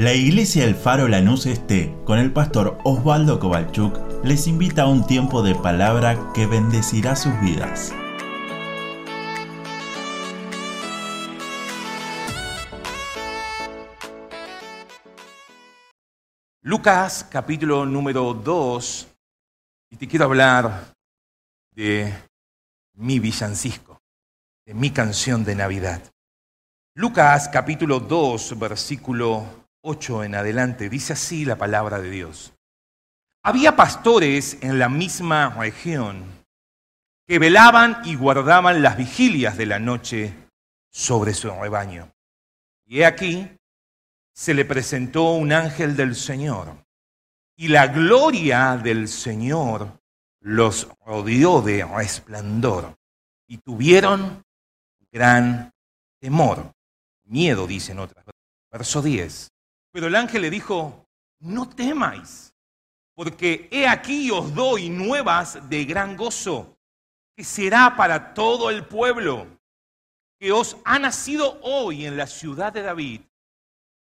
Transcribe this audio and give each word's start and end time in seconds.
La 0.00 0.14
iglesia 0.14 0.64
El 0.64 0.76
Faro 0.76 1.08
Lanús 1.08 1.44
Este, 1.44 1.94
con 2.06 2.18
el 2.18 2.32
pastor 2.32 2.78
Osvaldo 2.84 3.38
Kovalchuk, 3.38 4.24
les 4.24 4.46
invita 4.46 4.84
a 4.84 4.86
un 4.86 5.06
tiempo 5.06 5.42
de 5.42 5.54
palabra 5.54 6.32
que 6.32 6.46
bendecirá 6.46 7.14
sus 7.14 7.38
vidas. 7.42 7.92
Lucas 16.62 17.26
capítulo 17.30 17.84
número 17.84 18.32
2, 18.32 19.06
y 19.90 19.96
te 19.96 20.08
quiero 20.08 20.24
hablar 20.24 20.94
de 21.72 22.10
mi 22.94 23.18
villancico, 23.18 24.00
de 24.64 24.72
mi 24.72 24.92
canción 24.92 25.44
de 25.44 25.56
Navidad. 25.56 26.00
Lucas 26.94 27.50
capítulo 27.52 28.00
2, 28.00 28.58
versículo 28.58 29.59
8 29.82 30.24
en 30.24 30.34
adelante, 30.34 30.88
dice 30.88 31.14
así 31.14 31.44
la 31.44 31.56
palabra 31.56 32.00
de 32.00 32.10
Dios. 32.10 32.52
Había 33.42 33.76
pastores 33.76 34.58
en 34.62 34.78
la 34.78 34.88
misma 34.88 35.50
región 35.50 36.24
que 37.26 37.38
velaban 37.38 38.02
y 38.04 38.16
guardaban 38.16 38.82
las 38.82 38.96
vigilias 38.96 39.56
de 39.56 39.66
la 39.66 39.78
noche 39.78 40.34
sobre 40.90 41.32
su 41.32 41.50
rebaño. 41.50 42.12
Y 42.84 43.00
he 43.00 43.06
aquí, 43.06 43.48
se 44.34 44.52
le 44.52 44.64
presentó 44.64 45.32
un 45.34 45.52
ángel 45.52 45.96
del 45.96 46.16
Señor, 46.16 46.84
y 47.56 47.68
la 47.68 47.86
gloria 47.86 48.76
del 48.76 49.06
Señor 49.06 50.00
los 50.40 50.88
rodeó 51.06 51.62
de 51.62 51.84
resplandor, 51.84 52.96
y 53.46 53.58
tuvieron 53.58 54.42
gran 55.12 55.72
temor. 56.20 56.72
Miedo, 57.24 57.66
dicen 57.66 57.98
otras. 57.98 58.24
Verso 58.70 59.02
10. 59.02 59.49
Pero 59.92 60.06
el 60.06 60.14
ángel 60.14 60.42
le 60.42 60.50
dijo, 60.50 61.08
no 61.40 61.68
temáis, 61.68 62.54
porque 63.14 63.68
he 63.70 63.88
aquí 63.88 64.30
os 64.30 64.54
doy 64.54 64.88
nuevas 64.88 65.68
de 65.68 65.84
gran 65.84 66.16
gozo, 66.16 66.78
que 67.36 67.44
será 67.44 67.96
para 67.96 68.34
todo 68.34 68.70
el 68.70 68.86
pueblo, 68.86 69.46
que 70.38 70.52
os 70.52 70.76
ha 70.84 70.98
nacido 70.98 71.60
hoy 71.62 72.06
en 72.06 72.16
la 72.16 72.26
ciudad 72.26 72.72
de 72.72 72.82
David 72.82 73.20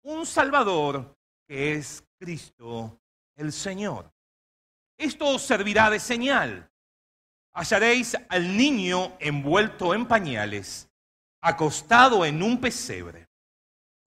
un 0.04 0.26
Salvador 0.26 1.18
que 1.48 1.74
es 1.74 2.04
Cristo 2.20 3.00
el 3.36 3.52
Señor. 3.52 4.12
Esto 4.98 5.28
os 5.28 5.42
servirá 5.42 5.90
de 5.90 6.00
señal. 6.00 6.70
Hallaréis 7.54 8.18
al 8.28 8.58
niño 8.58 9.16
envuelto 9.20 9.94
en 9.94 10.06
pañales, 10.06 10.90
acostado 11.42 12.26
en 12.26 12.44
un 12.44 12.60
pesebre. 12.60 13.29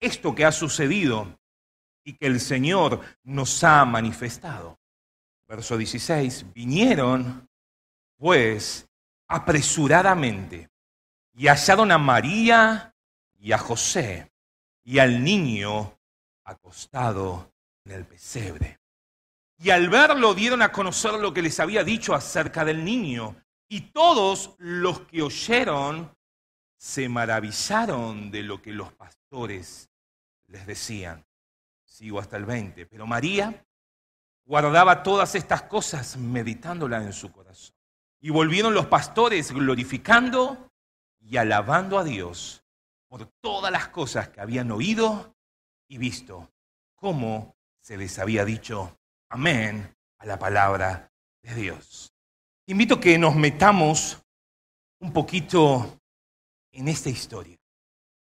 esto 0.00 0.34
que 0.34 0.44
ha 0.44 0.52
sucedido 0.52 1.38
y 2.04 2.14
que 2.14 2.26
el 2.26 2.40
Señor 2.40 3.00
nos 3.24 3.62
ha 3.64 3.84
manifestado. 3.84 4.78
Verso 5.48 5.76
16, 5.76 6.52
vinieron 6.52 7.48
pues 8.16 8.88
apresuradamente 9.28 10.70
y 11.34 11.48
hallaron 11.48 11.92
a 11.92 11.98
María 11.98 12.94
y 13.38 13.52
a 13.52 13.58
José 13.58 14.32
y 14.84 14.98
al 14.98 15.22
niño 15.22 15.98
acostado 16.44 17.52
en 17.84 17.92
el 17.92 18.06
pesebre. 18.06 18.80
Y 19.58 19.70
al 19.70 19.88
verlo 19.88 20.34
dieron 20.34 20.62
a 20.62 20.70
conocer 20.70 21.14
lo 21.14 21.32
que 21.32 21.42
les 21.42 21.58
había 21.60 21.82
dicho 21.82 22.14
acerca 22.14 22.64
del 22.64 22.84
niño. 22.84 23.36
Y 23.68 23.92
todos 23.92 24.54
los 24.58 25.00
que 25.00 25.22
oyeron 25.22 26.15
se 26.76 27.08
maravillaron 27.08 28.30
de 28.30 28.42
lo 28.42 28.60
que 28.60 28.72
los 28.72 28.92
pastores 28.92 29.90
les 30.48 30.66
decían. 30.66 31.24
Sigo 31.84 32.20
hasta 32.20 32.36
el 32.36 32.44
20. 32.44 32.86
Pero 32.86 33.06
María 33.06 33.64
guardaba 34.44 35.02
todas 35.02 35.34
estas 35.34 35.62
cosas 35.62 36.16
meditándolas 36.16 37.04
en 37.04 37.12
su 37.12 37.32
corazón. 37.32 37.74
Y 38.20 38.30
volvieron 38.30 38.74
los 38.74 38.86
pastores 38.86 39.52
glorificando 39.52 40.70
y 41.20 41.36
alabando 41.36 41.98
a 41.98 42.04
Dios 42.04 42.64
por 43.08 43.26
todas 43.40 43.72
las 43.72 43.88
cosas 43.88 44.28
que 44.28 44.40
habían 44.40 44.70
oído 44.70 45.34
y 45.88 45.98
visto 45.98 46.50
cómo 46.94 47.56
se 47.80 47.96
les 47.96 48.18
había 48.18 48.44
dicho 48.44 48.98
amén 49.28 49.96
a 50.18 50.26
la 50.26 50.38
palabra 50.38 51.12
de 51.42 51.54
Dios. 51.54 52.12
Invito 52.66 52.96
a 52.96 53.00
que 53.00 53.18
nos 53.18 53.36
metamos 53.36 54.20
un 54.98 55.12
poquito 55.12 56.00
en 56.76 56.88
esta 56.88 57.08
historia. 57.08 57.56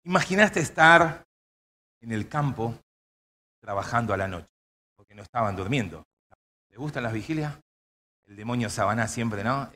Imaginaste 0.04 0.60
estar 0.60 1.24
en 2.00 2.12
el 2.12 2.28
campo 2.28 2.74
trabajando 3.60 4.12
a 4.12 4.16
la 4.16 4.26
noche, 4.26 4.48
porque 4.96 5.14
no 5.14 5.22
estaban 5.22 5.54
durmiendo. 5.54 6.04
¿Les 6.68 6.78
gustan 6.78 7.04
las 7.04 7.12
vigilias? 7.12 7.58
El 8.26 8.36
demonio 8.36 8.68
Sabaná 8.68 9.06
siempre, 9.06 9.44
¿no? 9.44 9.70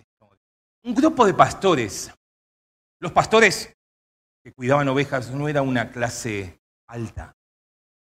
Un 0.85 0.95
grupo 0.95 1.25
de 1.25 1.35
pastores. 1.35 2.13
Los 2.99 3.13
pastores 3.13 3.73
que 4.43 4.53
cuidaban 4.53 4.89
ovejas 4.89 5.31
no 5.31 5.49
era 5.49 5.63
una 5.63 5.91
clase 5.91 6.61
alta. 6.89 7.35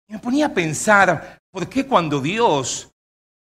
Y 0.06 0.12
me 0.12 0.18
ponía 0.18 0.46
a 0.46 0.54
pensar, 0.54 1.38
¿por 1.50 1.68
qué 1.68 1.86
cuando 1.86 2.20
Dios 2.20 2.92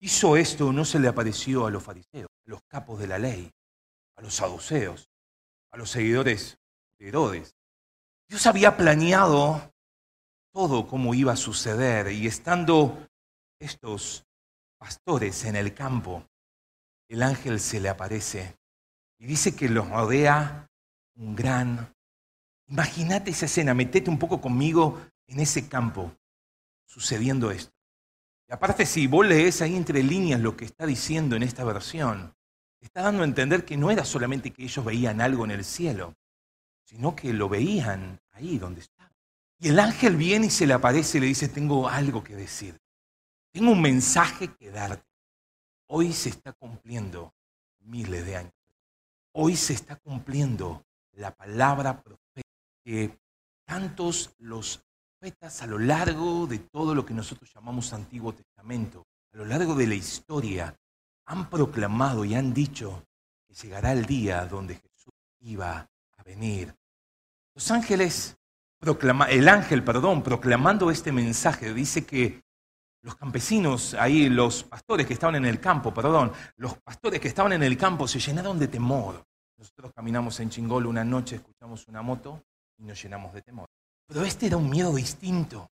hizo 0.00 0.37
esto 0.37 0.72
no 0.72 0.84
se 0.84 0.98
le 0.98 1.09
apareció 1.09 1.66
a 1.66 1.71
los 1.71 1.83
fariseos, 1.83 2.28
a 2.47 2.50
los 2.50 2.60
capos 2.69 2.98
de 2.98 3.06
la 3.06 3.19
ley, 3.19 3.50
a 4.16 4.22
los 4.22 4.34
saduceos, 4.34 5.09
a 5.71 5.77
los 5.77 5.91
seguidores 5.91 6.59
de 6.99 7.09
Herodes? 7.09 7.55
Dios 8.29 8.47
había 8.47 8.77
planeado 8.77 9.73
todo 10.53 10.87
cómo 10.87 11.15
iba 11.15 11.33
a 11.33 11.37
suceder 11.37 12.12
y 12.12 12.27
estando 12.27 13.07
estos 13.61 14.25
pastores 14.79 15.45
en 15.45 15.57
el 15.57 15.75
campo, 15.75 16.27
el 17.09 17.23
ángel 17.23 17.61
se 17.61 17.81
le 17.81 17.89
aparece 17.89 18.57
y 19.19 19.27
dice 19.27 19.55
que 19.55 19.69
los 19.69 19.89
rodea 19.89 20.69
un 21.17 21.34
gran... 21.34 21.95
Imagínate 22.69 23.31
esa 23.31 23.47
escena, 23.47 23.75
metete 23.75 24.11
un 24.11 24.19
poco 24.19 24.41
conmigo 24.41 25.01
en 25.28 25.41
ese 25.41 25.69
campo 25.69 26.13
sucediendo 26.87 27.51
esto. 27.51 27.73
Y 28.49 28.53
aparte, 28.53 28.87
si 28.87 29.07
vos 29.07 29.27
lees 29.27 29.63
ahí 29.63 29.77
entre 29.77 30.03
líneas 30.03 30.41
lo 30.41 30.57
que 30.57 30.65
está 30.65 30.87
diciendo 30.87 31.37
en 31.37 31.43
esta 31.43 31.65
versión, 31.65 32.34
está 32.81 33.03
dando 33.03 33.23
a 33.23 33.27
entender 33.27 33.65
que 33.65 33.77
no 33.77 33.91
era 33.91 34.05
solamente 34.05 34.53
que 34.53 34.65
ellos 34.65 34.84
veían 34.84 35.21
algo 35.21 35.45
en 35.45 35.51
el 35.53 35.65
cielo, 35.65 36.15
sino 36.87 37.15
que 37.15 37.33
lo 37.33 37.49
veían 37.49 38.21
ahí 38.33 38.59
donde 38.59 38.81
estaba. 38.81 39.13
Y 39.59 39.69
el 39.69 39.79
ángel 39.79 40.17
viene 40.17 40.47
y 40.47 40.51
se 40.51 40.67
le 40.67 40.73
aparece 40.73 41.19
y 41.19 41.21
le 41.21 41.27
dice, 41.27 41.49
tengo 41.49 41.89
algo 41.89 42.23
que 42.25 42.35
decir. 42.35 42.81
Tengo 43.53 43.73
un 43.73 43.83
mensaje 43.83 44.55
que 44.55 44.71
darte. 44.71 45.05
Hoy 45.89 46.13
se 46.13 46.31
está 46.31 46.53
cumpliendo 46.53 47.35
miles 47.81 48.25
de 48.25 48.37
años. 48.37 48.53
Hoy 49.33 49.57
se 49.57 49.73
está 49.73 49.97
cumpliendo 49.97 50.85
la 51.13 51.35
palabra 51.35 52.03
profética 52.03 52.49
que 52.85 53.19
tantos 53.67 54.35
los 54.39 54.83
a 55.60 55.66
lo 55.66 55.78
largo 55.78 56.47
de 56.47 56.60
todo 56.60 56.95
lo 56.95 57.05
que 57.05 57.13
nosotros 57.13 57.51
llamamos 57.53 57.93
Antiguo 57.93 58.33
Testamento, 58.33 59.05
a 59.33 59.39
lo 59.39 59.45
largo 59.45 59.75
de 59.75 59.89
la 59.89 59.97
historia, 59.97 60.78
han 61.27 61.51
proclamado 61.51 62.25
y 62.25 62.37
han 62.37 62.55
dicho 62.55 63.05
que 63.49 63.55
llegará 63.55 63.93
el 63.93 64.07
día 64.07 64.47
donde 64.47 64.77
Jesús 64.77 65.13
iba 65.41 65.89
a 66.16 66.22
venir. 66.22 66.72
Los 67.57 67.71
ángeles, 67.71 68.37
proclama, 68.79 69.31
el 69.31 69.49
ángel, 69.49 69.83
perdón, 69.83 70.23
proclamando 70.23 70.91
este 70.91 71.11
mensaje, 71.11 71.73
dice 71.73 72.05
que 72.05 72.45
los 73.01 73.17
campesinos, 73.17 73.95
ahí 73.95 74.29
los 74.29 74.63
pastores 74.65 75.07
que 75.07 75.15
estaban 75.15 75.37
en 75.37 75.47
el 75.47 75.59
campo, 75.59 75.95
perdón, 75.95 76.33
los 76.57 76.77
pastores 76.77 77.19
que 77.19 77.29
estaban 77.29 77.55
en 77.55 77.63
el 77.63 77.79
campo 77.79 78.07
se 78.07 78.21
llenaron 78.21 78.59
de 78.59 78.69
temor. 78.69 79.25
Nosotros 79.57 79.91
caminamos 79.95 80.39
en 80.41 80.51
Chingol 80.51 80.85
una 80.85 81.03
noche, 81.03 81.37
escuchamos 81.37 81.89
una 81.89 82.03
moto 82.03 82.45
y 82.77 82.85
nos 82.85 83.03
llenamos 83.03 83.33
de 83.33 83.41
temor. 83.41 83.67
Pero 84.07 84.23
este 84.23 84.49
era 84.49 84.59
un 84.59 84.69
miedo 84.69 84.95
distinto. 84.95 85.71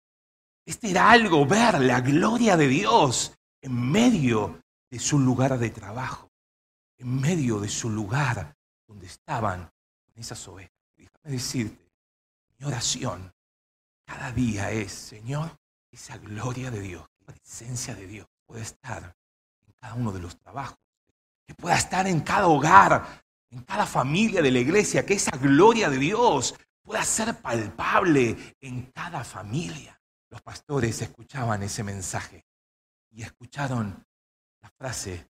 Este 0.65 0.91
era 0.91 1.11
algo, 1.11 1.45
ver 1.45 1.83
la 1.83 2.01
gloria 2.01 2.57
de 2.57 2.67
Dios 2.67 3.35
en 3.61 3.91
medio 3.91 4.63
de 4.91 4.99
su 4.99 5.19
lugar 5.19 5.59
de 5.59 5.69
trabajo, 5.69 6.31
en 6.97 7.21
medio 7.21 7.61
de 7.61 7.69
su 7.69 7.91
lugar 7.91 8.57
donde 8.89 9.05
estaban 9.05 9.71
esas 10.15 10.49
ovejas. 10.49 10.74
Decirte, 11.25 11.91
mi 12.59 12.67
oración 12.67 13.33
cada 14.05 14.31
día 14.31 14.71
es, 14.71 14.93
Señor, 14.93 15.59
esa 15.91 16.19
gloria 16.19 16.71
de 16.71 16.81
Dios, 16.81 17.09
la 17.21 17.33
presencia 17.33 17.95
de 17.95 18.07
Dios 18.07 18.27
puede 18.45 18.61
estar 18.61 19.17
en 19.67 19.73
cada 19.81 19.95
uno 19.95 20.13
de 20.13 20.21
los 20.21 20.39
trabajos, 20.39 20.79
que 21.47 21.55
pueda 21.55 21.77
estar 21.77 22.07
en 22.07 22.21
cada 22.21 22.47
hogar, 22.49 23.25
en 23.51 23.63
cada 23.63 23.87
familia 23.87 24.43
de 24.43 24.51
la 24.51 24.59
iglesia, 24.59 25.07
que 25.07 25.15
esa 25.15 25.35
gloria 25.39 25.89
de 25.89 25.97
Dios 25.97 26.55
pueda 26.83 27.03
ser 27.03 27.35
palpable 27.41 28.57
en 28.61 28.93
cada 28.93 29.25
familia. 29.25 29.99
Los 30.29 30.43
pastores 30.43 31.01
escuchaban 31.01 31.63
ese 31.63 31.83
mensaje 31.83 32.45
y 33.11 33.23
escucharon 33.23 34.07
la 34.61 34.69
frase, 34.69 35.27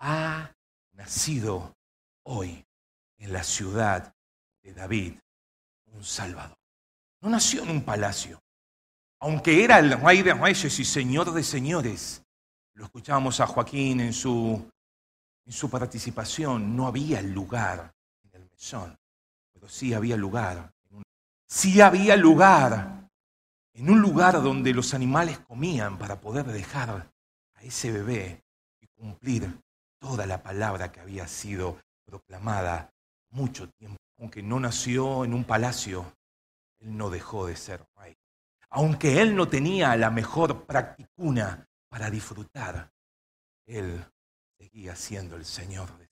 ha 0.00 0.52
nacido 0.92 1.76
hoy 2.24 2.66
en 3.18 3.32
la 3.32 3.44
ciudad 3.44 4.12
de 4.62 4.72
David 4.72 5.20
un 5.96 6.04
Salvador. 6.04 6.56
No 7.20 7.30
nació 7.30 7.62
en 7.62 7.70
un 7.70 7.82
palacio, 7.82 8.40
aunque 9.20 9.64
era 9.64 9.78
el 9.78 9.98
rey 10.00 10.22
de 10.22 10.34
reyes 10.34 10.78
y 10.78 10.84
señor 10.84 11.32
de 11.32 11.42
señores, 11.42 12.22
lo 12.74 12.84
escuchábamos 12.84 13.40
a 13.40 13.46
Joaquín 13.46 14.00
en 14.00 14.12
su, 14.12 14.70
en 15.44 15.52
su 15.52 15.70
participación, 15.70 16.76
no 16.76 16.86
había 16.86 17.22
lugar 17.22 17.92
en 18.22 18.42
el 18.42 18.48
mesón, 18.50 18.96
pero 19.52 19.68
sí 19.68 19.94
había 19.94 20.16
lugar. 20.16 20.70
sí 21.48 21.80
había 21.80 22.16
lugar 22.16 23.08
en 23.72 23.90
un 23.90 24.00
lugar 24.00 24.42
donde 24.42 24.72
los 24.74 24.94
animales 24.94 25.38
comían 25.40 25.98
para 25.98 26.20
poder 26.20 26.46
dejar 26.46 27.10
a 27.54 27.62
ese 27.62 27.92
bebé 27.92 28.42
y 28.80 28.86
cumplir 28.88 29.60
toda 29.98 30.26
la 30.26 30.42
palabra 30.42 30.92
que 30.92 31.00
había 31.00 31.26
sido 31.26 31.78
proclamada 32.04 32.90
mucho 33.30 33.68
tiempo. 33.70 33.96
Aunque 34.18 34.42
no 34.42 34.60
nació 34.60 35.24
en 35.24 35.34
un 35.34 35.44
palacio, 35.44 36.16
él 36.80 36.96
no 36.96 37.10
dejó 37.10 37.46
de 37.46 37.56
ser 37.56 37.86
rey 37.96 38.16
aunque 38.70 39.22
él 39.22 39.34
no 39.34 39.48
tenía 39.48 39.96
la 39.96 40.10
mejor 40.10 40.66
practicuna 40.66 41.66
para 41.88 42.10
disfrutar, 42.10 42.92
él 43.64 44.04
seguía 44.58 44.94
siendo 44.94 45.36
el 45.36 45.44
Señor 45.44 45.96
de 45.96 46.08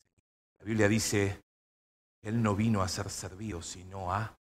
La 0.59 0.65
Biblia 0.65 0.89
dice 0.89 1.43
él 2.23 2.43
no 2.43 2.57
vino 2.57 2.81
a 2.81 2.89
ser 2.89 3.11
servido, 3.11 3.61
sino 3.61 4.11
a, 4.11 4.39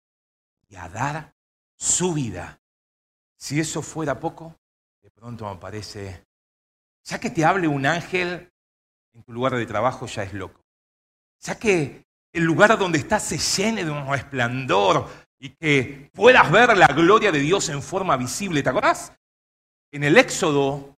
dar 0.69 1.35
su 1.77 2.13
vida. 2.13 2.61
Si 3.35 3.59
eso 3.59 3.81
fuera 3.81 4.19
poco, 4.19 4.57
de 5.01 5.11
pronto 5.11 5.53
me 5.53 5.59
parece, 5.59 6.25
ya 7.03 7.19
que 7.19 7.29
te 7.29 7.43
hable 7.43 7.67
un 7.67 7.85
ángel 7.85 8.53
en 9.11 9.23
tu 9.23 9.33
lugar 9.33 9.53
de 9.55 9.65
trabajo, 9.65 10.05
ya 10.07 10.23
es 10.23 10.33
loco. 10.33 10.65
Ya 11.41 11.59
que 11.59 12.07
el 12.33 12.43
lugar 12.43 12.77
donde 12.77 12.97
estás 12.97 13.23
se 13.23 13.37
llene 13.37 13.85
de 13.85 13.91
un 13.91 14.07
resplandor, 14.07 15.07
y 15.43 15.49
que 15.49 16.09
puedas 16.13 16.49
ver 16.49 16.77
la 16.77 16.87
gloria 16.87 17.29
de 17.29 17.39
Dios 17.39 17.67
en 17.67 17.81
forma 17.83 18.15
visible. 18.15 18.63
¿Te 18.63 18.69
acordás? 18.69 19.11
En 19.91 20.05
el 20.05 20.17
Éxodo 20.17 20.97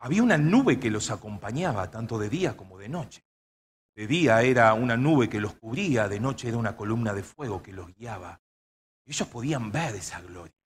había 0.00 0.24
una 0.24 0.36
nube 0.36 0.80
que 0.80 0.90
los 0.90 1.12
acompañaba, 1.12 1.88
tanto 1.88 2.18
de 2.18 2.28
día 2.28 2.56
como 2.56 2.78
de 2.78 2.88
noche. 2.88 3.22
De 3.94 4.08
día 4.08 4.42
era 4.42 4.74
una 4.74 4.96
nube 4.96 5.28
que 5.28 5.40
los 5.40 5.54
cubría, 5.54 6.08
de 6.08 6.18
noche 6.18 6.48
era 6.48 6.56
una 6.56 6.76
columna 6.76 7.14
de 7.14 7.22
fuego 7.22 7.62
que 7.62 7.72
los 7.72 7.94
guiaba. 7.94 8.40
Ellos 9.06 9.28
podían 9.28 9.70
ver 9.70 9.94
esa 9.94 10.20
gloria. 10.20 10.56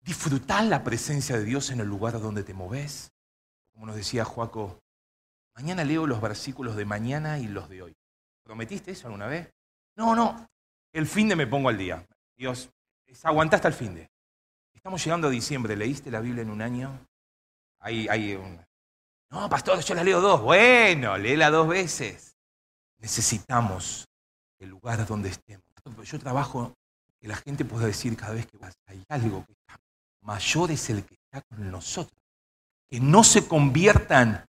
Disfrutar 0.00 0.62
la 0.62 0.84
presencia 0.84 1.36
de 1.36 1.44
Dios 1.44 1.70
en 1.70 1.80
el 1.80 1.88
lugar 1.88 2.20
donde 2.20 2.44
te 2.44 2.54
moves. 2.54 3.12
Como 3.72 3.86
nos 3.86 3.96
decía 3.96 4.24
Joaco, 4.24 4.80
mañana 5.56 5.82
leo 5.82 6.06
los 6.06 6.20
versículos 6.20 6.76
de 6.76 6.84
mañana 6.84 7.40
y 7.40 7.48
los 7.48 7.68
de 7.68 7.82
hoy. 7.82 7.96
¿Prometiste 8.42 8.90
eso 8.90 9.06
alguna 9.06 9.26
vez? 9.26 9.52
No, 9.96 10.14
no. 10.14 10.48
El 10.92 11.06
fin 11.06 11.28
de 11.28 11.36
me 11.36 11.46
pongo 11.46 11.68
al 11.68 11.78
día. 11.78 12.06
Dios, 12.36 12.70
aguanta 13.22 13.56
hasta 13.56 13.68
el 13.68 13.74
fin 13.74 13.94
de. 13.94 14.10
Estamos 14.72 15.04
llegando 15.04 15.28
a 15.28 15.30
diciembre. 15.30 15.76
¿Leíste 15.76 16.10
la 16.10 16.20
Biblia 16.20 16.42
en 16.42 16.50
un 16.50 16.60
año? 16.60 17.06
Hay, 17.78 18.08
hay. 18.08 18.38
No, 19.30 19.48
pastor, 19.48 19.80
yo 19.80 19.94
la 19.94 20.04
leo 20.04 20.20
dos. 20.20 20.40
Bueno, 20.42 21.16
léela 21.16 21.50
dos 21.50 21.68
veces. 21.68 22.36
Necesitamos 22.98 24.06
el 24.58 24.70
lugar 24.70 25.06
donde 25.06 25.28
estemos. 25.28 25.64
Yo 26.04 26.18
trabajo 26.18 26.74
que 27.20 27.28
la 27.28 27.36
gente 27.36 27.64
pueda 27.64 27.86
decir 27.86 28.16
cada 28.16 28.34
vez 28.34 28.46
que 28.46 28.58
hay 28.86 29.04
algo 29.08 29.44
que 29.44 29.52
está 29.52 29.78
mayor 30.22 30.70
es 30.70 30.90
el 30.90 31.04
que 31.04 31.14
está 31.14 31.42
con 31.42 31.70
nosotros. 31.70 32.18
Que 32.88 33.00
no 33.00 33.24
se 33.24 33.46
conviertan 33.46 34.44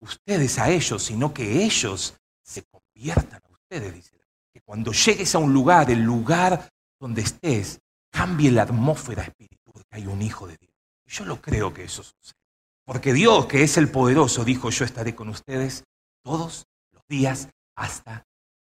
ustedes 0.00 0.58
a 0.58 0.70
ellos, 0.70 1.02
sino 1.02 1.32
que 1.32 1.64
ellos 1.64 2.14
se 2.42 2.62
conviertan 2.62 2.81
a 3.10 3.42
ustedes, 3.50 3.94
dice. 3.94 4.12
Que 4.52 4.60
cuando 4.60 4.92
llegues 4.92 5.34
a 5.34 5.38
un 5.38 5.52
lugar, 5.52 5.90
el 5.90 6.02
lugar 6.02 6.68
donde 7.00 7.22
estés, 7.22 7.80
cambie 8.10 8.50
la 8.50 8.62
atmósfera 8.62 9.22
espiritual, 9.22 9.82
que 9.88 9.96
hay 9.96 10.06
un 10.06 10.20
Hijo 10.20 10.46
de 10.46 10.56
Dios. 10.60 10.72
Yo 11.06 11.24
lo 11.24 11.40
creo 11.40 11.72
que 11.72 11.84
eso 11.84 12.02
sucede. 12.02 12.38
Porque 12.84 13.12
Dios, 13.12 13.46
que 13.46 13.62
es 13.62 13.76
el 13.76 13.90
poderoso, 13.90 14.44
dijo, 14.44 14.70
yo 14.70 14.84
estaré 14.84 15.14
con 15.14 15.28
ustedes 15.28 15.84
todos 16.22 16.66
los 16.92 17.02
días 17.08 17.48
hasta... 17.76 18.26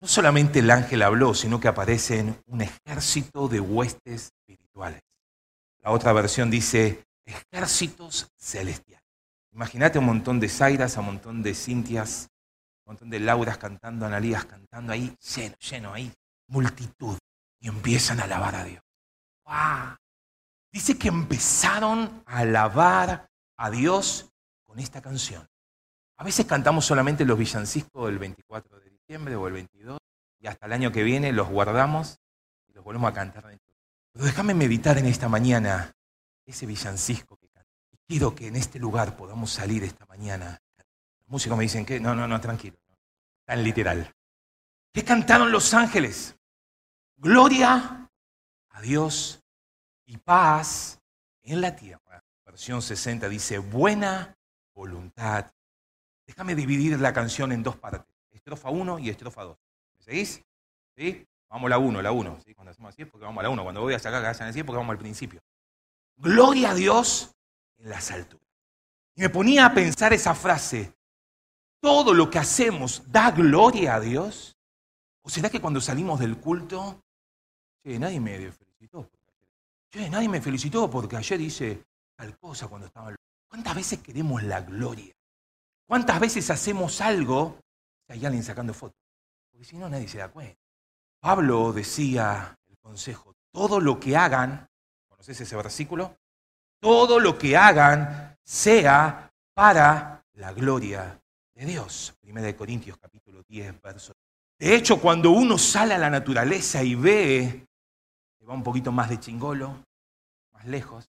No 0.00 0.08
solamente 0.08 0.58
el 0.58 0.70
ángel 0.70 1.02
habló, 1.02 1.34
sino 1.34 1.60
que 1.60 1.68
aparece 1.68 2.20
en 2.20 2.38
un 2.46 2.60
ejército 2.60 3.48
de 3.48 3.60
huestes 3.60 4.30
espirituales. 4.38 5.00
La 5.82 5.90
otra 5.90 6.12
versión 6.12 6.50
dice 6.50 7.04
ejércitos 7.24 8.28
celestiales. 8.38 9.04
Imagínate 9.52 9.98
un 9.98 10.06
montón 10.06 10.40
de 10.40 10.48
Zairas, 10.48 10.96
un 10.96 11.06
montón 11.06 11.42
de 11.42 11.54
Cintias, 11.54 12.28
un 12.86 12.92
montón 12.92 13.10
de 13.10 13.20
Lauras 13.20 13.58
cantando, 13.58 14.04
Analías 14.06 14.44
cantando 14.44 14.92
ahí, 14.92 15.16
lleno, 15.34 15.56
lleno 15.56 15.94
ahí, 15.94 16.12
multitud 16.48 17.18
y 17.60 17.68
empiezan 17.68 18.20
a 18.20 18.24
alabar 18.24 18.54
a 18.54 18.64
Dios. 18.64 18.82
Dice 20.72 20.98
que 20.98 21.08
empezaron 21.08 22.22
a 22.26 22.38
alabar 22.38 23.30
a 23.56 23.70
Dios 23.70 24.28
con 24.64 24.78
esta 24.78 25.00
canción. 25.00 25.46
A 26.16 26.24
veces 26.24 26.46
cantamos 26.46 26.84
solamente 26.84 27.24
los 27.24 27.38
villancicos 27.38 28.06
del 28.06 28.18
24 28.18 28.80
de 28.80 28.90
diciembre 28.90 29.36
o 29.36 29.46
el 29.46 29.54
22 29.54 29.98
y 30.40 30.46
hasta 30.46 30.66
el 30.66 30.72
año 30.72 30.92
que 30.92 31.02
viene 31.02 31.32
los 31.32 31.48
guardamos 31.48 32.18
y 32.68 32.72
los 32.72 32.84
volvemos 32.84 33.10
a 33.10 33.14
cantar. 33.14 33.44
Pero 34.12 34.24
déjame 34.24 34.54
meditar 34.54 34.98
en 34.98 35.06
esta 35.06 35.28
mañana 35.28 35.92
ese 36.44 36.66
villancico 36.66 37.36
que 37.36 37.48
canta. 37.48 37.70
Y 37.92 37.96
quiero 38.06 38.34
que 38.34 38.48
en 38.48 38.56
este 38.56 38.78
lugar 38.78 39.16
podamos 39.16 39.50
salir 39.50 39.82
esta 39.84 40.06
mañana. 40.06 40.60
Los 41.24 41.32
músicos 41.32 41.58
me 41.58 41.64
dicen 41.64 41.84
que 41.84 42.00
no, 42.00 42.14
no, 42.14 42.28
no, 42.28 42.40
tranquilo. 42.40 42.76
Tan 43.44 43.62
literal. 43.62 44.14
¿Qué 44.92 45.04
cantaron 45.04 45.50
los 45.50 45.74
ángeles? 45.74 46.36
Gloria 47.16 48.10
a 48.70 48.80
Dios 48.80 49.42
y 50.06 50.18
paz 50.18 51.00
en 51.42 51.60
la 51.60 51.74
tierra. 51.74 52.24
Versión 52.44 52.82
60 52.82 53.28
dice, 53.28 53.58
buena 53.58 54.36
voluntad. 54.74 55.52
Déjame 56.26 56.54
dividir 56.54 56.98
la 57.00 57.12
canción 57.12 57.52
en 57.52 57.62
dos 57.62 57.76
partes, 57.76 58.14
estrofa 58.30 58.70
1 58.70 58.98
y 59.00 59.10
estrofa 59.10 59.42
2. 59.42 59.58
¿Me 59.96 60.02
seguís? 60.02 60.44
¿Sí? 60.96 61.26
Vamos 61.48 61.68
a 61.68 61.70
la 61.70 61.78
1, 61.78 62.02
la 62.02 62.12
1. 62.12 62.40
¿sí? 62.44 62.54
Cuando 62.54 62.70
hacemos 62.70 62.90
así 62.90 63.02
es 63.02 63.08
porque 63.08 63.24
vamos 63.24 63.40
a 63.40 63.44
la 63.44 63.50
1. 63.50 63.62
Cuando 63.62 63.80
voy 63.80 63.94
a 63.94 63.98
sacar 63.98 64.22
que 64.22 64.28
hagan 64.28 64.48
así 64.48 64.58
es 64.60 64.64
porque 64.64 64.78
vamos 64.78 64.92
al 64.92 64.98
principio. 64.98 65.40
Gloria 66.16 66.70
a 66.70 66.74
Dios 66.74 67.34
en 67.78 67.90
las 67.90 68.10
alturas. 68.10 68.46
Y 69.14 69.22
me 69.22 69.30
ponía 69.30 69.66
a 69.66 69.74
pensar 69.74 70.12
esa 70.12 70.34
frase. 70.34 70.92
¿Todo 71.84 72.14
lo 72.14 72.30
que 72.30 72.38
hacemos 72.38 73.02
da 73.12 73.30
gloria 73.30 73.96
a 73.96 74.00
Dios? 74.00 74.56
¿O 75.20 75.28
será 75.28 75.50
que 75.50 75.60
cuando 75.60 75.82
salimos 75.82 76.18
del 76.18 76.38
culto 76.38 77.04
nadie 77.84 78.20
me 78.20 78.50
felicitó. 78.50 79.10
Nadie 80.10 80.30
me 80.30 80.40
felicitó 80.40 80.88
porque 80.88 81.18
ayer 81.18 81.42
hice 81.42 81.84
tal 82.16 82.38
cosa 82.38 82.68
cuando 82.68 82.86
estaba... 82.86 83.14
¿Cuántas 83.46 83.74
veces 83.74 83.98
queremos 83.98 84.42
la 84.44 84.62
gloria? 84.62 85.14
¿Cuántas 85.86 86.18
veces 86.20 86.48
hacemos 86.48 87.02
algo 87.02 87.58
hay 88.08 88.24
alguien 88.24 88.42
sacando 88.42 88.72
fotos? 88.72 88.98
Porque 89.50 89.66
si 89.66 89.76
no, 89.76 89.86
nadie 89.90 90.08
se 90.08 90.16
da 90.16 90.28
cuenta. 90.28 90.58
Pablo 91.20 91.70
decía 91.74 92.58
el 92.66 92.78
consejo, 92.78 93.34
todo 93.52 93.78
lo 93.78 94.00
que 94.00 94.16
hagan, 94.16 94.70
¿conoces 95.06 95.38
ese 95.38 95.54
versículo? 95.54 96.16
Todo 96.80 97.20
lo 97.20 97.36
que 97.36 97.58
hagan 97.58 98.38
sea 98.42 99.30
para 99.52 100.24
la 100.32 100.50
gloria 100.54 101.20
de 101.54 101.66
Dios. 101.66 102.14
Primera 102.20 102.46
de 102.46 102.56
Corintios 102.56 102.98
capítulo 102.98 103.42
10, 103.48 103.80
verso. 103.80 104.12
De 104.58 104.74
hecho, 104.74 105.00
cuando 105.00 105.30
uno 105.30 105.58
sale 105.58 105.94
a 105.94 105.98
la 105.98 106.10
naturaleza 106.10 106.82
y 106.82 106.94
ve 106.94 107.66
va 108.48 108.54
un 108.54 108.62
poquito 108.62 108.92
más 108.92 109.08
de 109.08 109.18
chingolo, 109.18 109.84
más 110.52 110.66
lejos, 110.66 111.08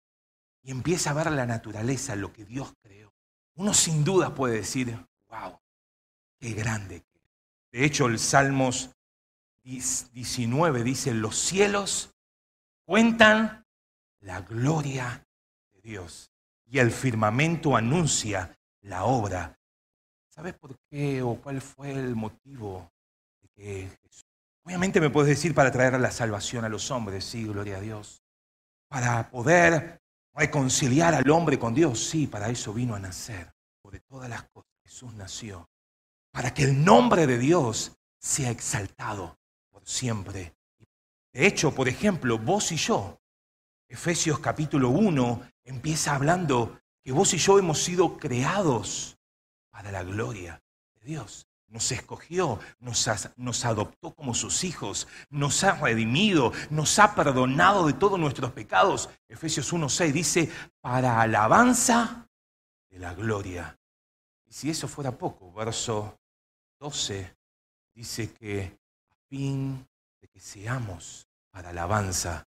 y 0.63 0.71
empieza 0.71 1.11
a 1.11 1.15
ver 1.15 1.31
la 1.31 1.47
naturaleza, 1.47 2.17
lo 2.17 2.33
que 2.33 2.45
Dios 2.45 2.73
creó. 2.81 3.13
Uno 3.57 3.75
sin 3.75 4.05
duda 4.05 4.35
puede 4.35 4.57
decir, 4.57 4.97
wow, 5.29 5.59
qué 6.39 6.53
grande. 6.53 7.03
De 7.71 7.85
hecho, 7.85 8.07
el 8.07 8.19
Salmos 8.19 8.91
19 9.63 10.85
dice, 10.85 11.13
los 11.13 11.37
cielos 11.39 12.15
cuentan 12.87 13.65
la 14.21 14.41
gloria 14.41 15.27
de 15.73 15.81
Dios 15.83 16.31
y 16.67 16.79
el 16.79 16.91
firmamento 16.91 17.77
anuncia 17.77 18.57
la 18.83 19.05
obra. 19.05 19.59
¿Sabes 20.35 20.55
por 20.55 20.77
qué 20.91 21.23
o 21.23 21.41
cuál 21.41 21.61
fue 21.61 21.93
el 21.93 22.17
motivo 22.17 22.91
de 23.41 23.49
que 23.51 23.99
Jesús 24.03 24.25
Obviamente 24.65 25.01
me 25.01 25.11
puedes 25.11 25.29
decir 25.29 25.55
para 25.55 25.71
traer 25.71 26.01
la 26.01 26.11
salvación 26.11 26.65
a 26.65 26.69
los 26.69 26.91
hombres, 26.91 27.25
sí, 27.25 27.45
gloria 27.45 27.77
a 27.77 27.81
Dios. 27.81 28.23
Para 28.89 29.31
poder 29.31 30.01
reconciliar 30.33 31.15
al 31.15 31.31
hombre 31.31 31.59
con 31.59 31.73
Dios. 31.73 32.03
Sí, 32.03 32.27
para 32.27 32.49
eso 32.49 32.73
vino 32.73 32.95
a 32.95 32.99
nacer. 32.99 33.53
De 33.93 34.01
todas 34.01 34.29
las 34.29 34.43
cosas, 34.45 34.73
Jesús 34.83 35.15
nació. 35.15 35.69
Para 36.33 36.53
que 36.53 36.65
el 36.65 36.85
nombre 36.85 37.29
de 37.29 37.39
Dios 37.39 37.93
sea 38.19 38.51
exaltado 38.51 39.39
por 39.71 39.87
siempre. 39.87 40.57
De 41.33 41.47
hecho, 41.47 41.73
por 41.73 41.87
ejemplo, 41.87 42.39
vos 42.39 42.73
y 42.73 42.77
yo, 42.77 43.21
Efesios 43.87 44.41
capítulo 44.41 44.89
1 44.89 45.49
empieza 45.63 46.17
hablando 46.17 46.81
que 47.05 47.13
vos 47.13 47.33
y 47.35 47.39
yo 47.39 47.57
hemos 47.59 47.85
sido 47.85 48.17
creados 48.19 49.14
para 49.75 49.91
la 49.91 50.05
gloria 50.05 50.63
de 50.95 51.09
Dios 51.09 51.49
nos 51.75 51.91
escogió, 51.91 52.61
nos, 52.79 53.11
nos, 53.37 53.65
adoptó 53.65 54.15
como 54.15 54.33
sus 54.33 54.63
hijos, 54.63 55.09
nos 55.29 55.65
ha 55.65 55.73
redimido, 55.73 56.53
nos 56.71 57.01
ha 57.01 57.17
perdonado 57.17 57.89
de 57.89 57.95
todos 57.95 58.17
nuestros 58.17 58.53
pecados. 58.53 59.11
Efesios 59.27 59.73
1.6 59.73 60.13
dice, 60.13 60.53
para 60.81 61.21
alabanza 61.21 62.29
de 62.89 63.01
la 63.01 63.13
gloria. 63.15 63.77
Y 64.47 64.53
si 64.53 64.71
eso 64.71 64.87
fuera 64.87 65.19
poco, 65.19 65.53
verso 65.53 66.21
12 66.79 67.37
dice 67.93 68.33
que 68.33 68.79
a 69.11 69.15
fin 69.29 69.85
de 70.21 70.29
que 70.29 70.39
seamos 70.39 71.27
para 71.51 71.71
alabanza. 71.71 72.47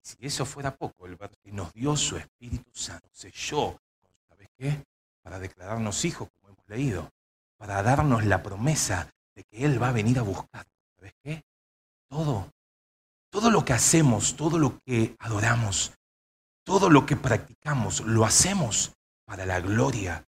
Si 0.00 0.16
eso 0.20 0.46
fuera 0.46 0.76
poco, 0.76 1.06
el 1.06 1.16
verso 1.16 1.36
que 1.42 1.50
nos 1.50 1.72
dio 1.72 1.96
su 1.96 2.16
Espíritu 2.16 2.70
Santo, 2.72 3.08
selló, 3.12 3.76
¿sabes 4.28 4.48
qué? 4.56 4.86
Para 5.20 5.40
declararnos 5.40 6.04
hijos, 6.04 6.28
leído 6.68 7.10
para 7.56 7.82
darnos 7.82 8.24
la 8.24 8.42
promesa 8.42 9.10
de 9.34 9.44
que 9.44 9.64
Él 9.64 9.82
va 9.82 9.88
a 9.88 9.92
venir 9.92 10.18
a 10.18 10.22
buscar. 10.22 10.66
¿Sabes 10.96 11.12
qué? 11.22 11.42
Todo, 12.08 12.50
todo 13.30 13.50
lo 13.50 13.64
que 13.64 13.72
hacemos, 13.72 14.36
todo 14.36 14.58
lo 14.58 14.78
que 14.84 15.16
adoramos, 15.18 15.92
todo 16.64 16.90
lo 16.90 17.06
que 17.06 17.16
practicamos, 17.16 18.00
lo 18.00 18.24
hacemos 18.24 18.92
para 19.24 19.44
la 19.46 19.60
gloria. 19.60 20.24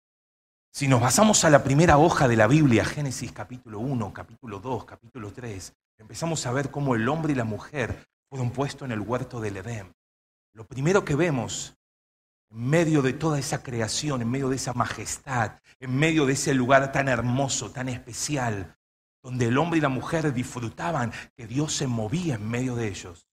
Si 0.73 0.87
nos 0.89 1.01
basamos 1.01 1.45
a 1.45 1.51
la 1.51 1.65
primera 1.65 1.99
hoja 1.99 2.29
de 2.29 2.37
la 2.37 2.47
Biblia, 2.47 2.85
Génesis 2.85 3.33
capítulo 3.33 3.81
1, 3.81 4.13
capítulo 4.13 4.61
2, 4.61 4.85
capítulo 4.85 5.33
3, 5.33 5.73
empezamos 5.99 6.47
a 6.47 6.53
ver 6.53 6.71
cómo 6.71 6.95
el 6.95 7.09
hombre 7.09 7.33
y 7.33 7.37
la 7.37 7.45
mujer 7.45 8.07
fueron 8.29 8.51
puestos 8.51 8.87
en 8.87 8.93
el 8.93 9.01
huerto 9.01 9.41
del 9.41 9.57
Edén. 9.57 9.93
Lo 10.55 10.65
primero 10.65 11.05
que 11.05 11.17
vemos 11.17 11.75
en 12.51 12.69
medio 12.69 13.03
de 13.03 13.13
toda 13.13 13.39
esa 13.39 13.63
creación, 13.63 14.23
en 14.23 14.31
medio 14.31 14.49
de 14.49 14.57
esa 14.57 14.73
majestad, 14.73 15.61
en 15.79 15.97
medio 15.97 16.27
de 16.27 16.35
ese 16.35 16.55
lugar 16.55 16.93
tan 16.93 17.09
hermoso, 17.09 17.71
tan 17.71 17.89
especial, 17.89 18.77
donde 19.23 19.47
el 19.47 19.59
hombre 19.59 19.79
y 19.79 19.83
la 19.83 19.89
mujer 19.89 20.33
disfrutaban 20.33 21.13
que 21.37 21.47
Dios 21.47 21.75
se 21.75 21.87
movía 21.87 22.35
en 22.35 22.49
medio 22.49 22.75
de 22.75 22.89
ellos, 22.89 23.27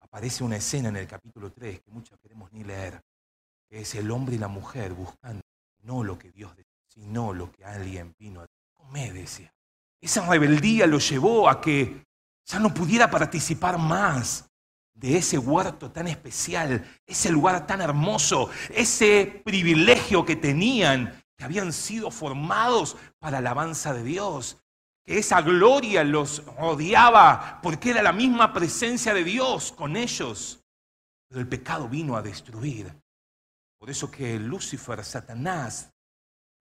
aparece 0.00 0.44
una 0.44 0.56
escena 0.56 0.88
en 0.88 0.96
el 0.96 1.06
capítulo 1.06 1.50
3 1.52 1.80
que 1.80 1.90
muchos 1.90 2.18
queremos 2.20 2.52
ni 2.52 2.64
leer, 2.64 3.00
es 3.70 3.94
el 3.94 4.10
hombre 4.10 4.36
y 4.36 4.38
la 4.38 4.48
mujer 4.48 4.94
buscando 4.94 5.42
no 5.82 6.02
lo 6.02 6.18
que 6.18 6.30
Dios 6.30 6.56
decía, 6.56 6.80
sino 6.88 7.32
lo 7.32 7.50
que 7.50 7.64
alguien 7.64 8.14
vino 8.18 8.40
a 8.40 8.46
comer, 8.72 9.12
decía. 9.12 9.52
Esa 10.00 10.26
rebeldía 10.26 10.86
lo 10.86 10.98
llevó 10.98 11.48
a 11.48 11.60
que 11.60 12.04
ya 12.46 12.58
no 12.58 12.72
pudiera 12.72 13.10
participar 13.10 13.78
más 13.78 14.48
de 14.94 15.16
ese 15.16 15.38
huerto 15.38 15.90
tan 15.90 16.06
especial, 16.06 16.84
ese 17.06 17.30
lugar 17.30 17.66
tan 17.66 17.80
hermoso, 17.80 18.48
ese 18.70 19.42
privilegio 19.44 20.24
que 20.24 20.36
tenían, 20.36 21.22
que 21.36 21.44
habían 21.44 21.72
sido 21.72 22.10
formados 22.10 22.96
para 23.18 23.32
la 23.32 23.50
alabanza 23.50 23.92
de 23.92 24.04
Dios, 24.04 24.58
que 25.04 25.18
esa 25.18 25.42
gloria 25.42 26.02
los 26.04 26.44
rodeaba 26.56 27.60
porque 27.62 27.90
era 27.90 28.02
la 28.02 28.12
misma 28.12 28.52
presencia 28.52 29.12
de 29.12 29.24
Dios 29.24 29.72
con 29.72 29.96
ellos. 29.96 30.64
Pero 31.28 31.40
el 31.40 31.48
pecado 31.48 31.88
vino 31.88 32.16
a 32.16 32.22
destruir. 32.22 32.94
Por 33.78 33.90
eso 33.90 34.10
que 34.10 34.38
Lucifer, 34.38 35.04
Satanás, 35.04 35.93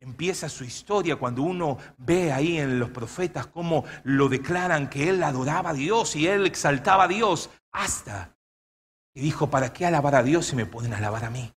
empieza 0.04 0.50
su 0.50 0.66
historia 0.66 1.16
cuando 1.16 1.44
uno 1.44 1.78
ve 1.98 2.34
ahí 2.34 2.60
en 2.60 2.78
los 2.78 2.90
profetas 2.90 3.48
cómo 3.48 3.86
lo 4.04 4.28
declaran 4.28 4.90
que 4.90 5.10
él 5.10 5.24
adoraba 5.24 5.70
a 5.70 5.74
Dios 5.74 6.16
y 6.18 6.28
él 6.28 6.46
exaltaba 6.46 7.06
a 7.06 7.08
Dios 7.08 7.50
hasta 7.72 8.36
que 9.14 9.22
dijo, 9.22 9.50
¿para 9.50 9.72
qué 9.72 9.86
alabar 9.86 10.16
a 10.16 10.24
Dios 10.24 10.48
si 10.48 10.56
me 10.56 10.66
pueden 10.66 10.94
alabar 10.94 11.24
a 11.24 11.30
mí? 11.30 11.54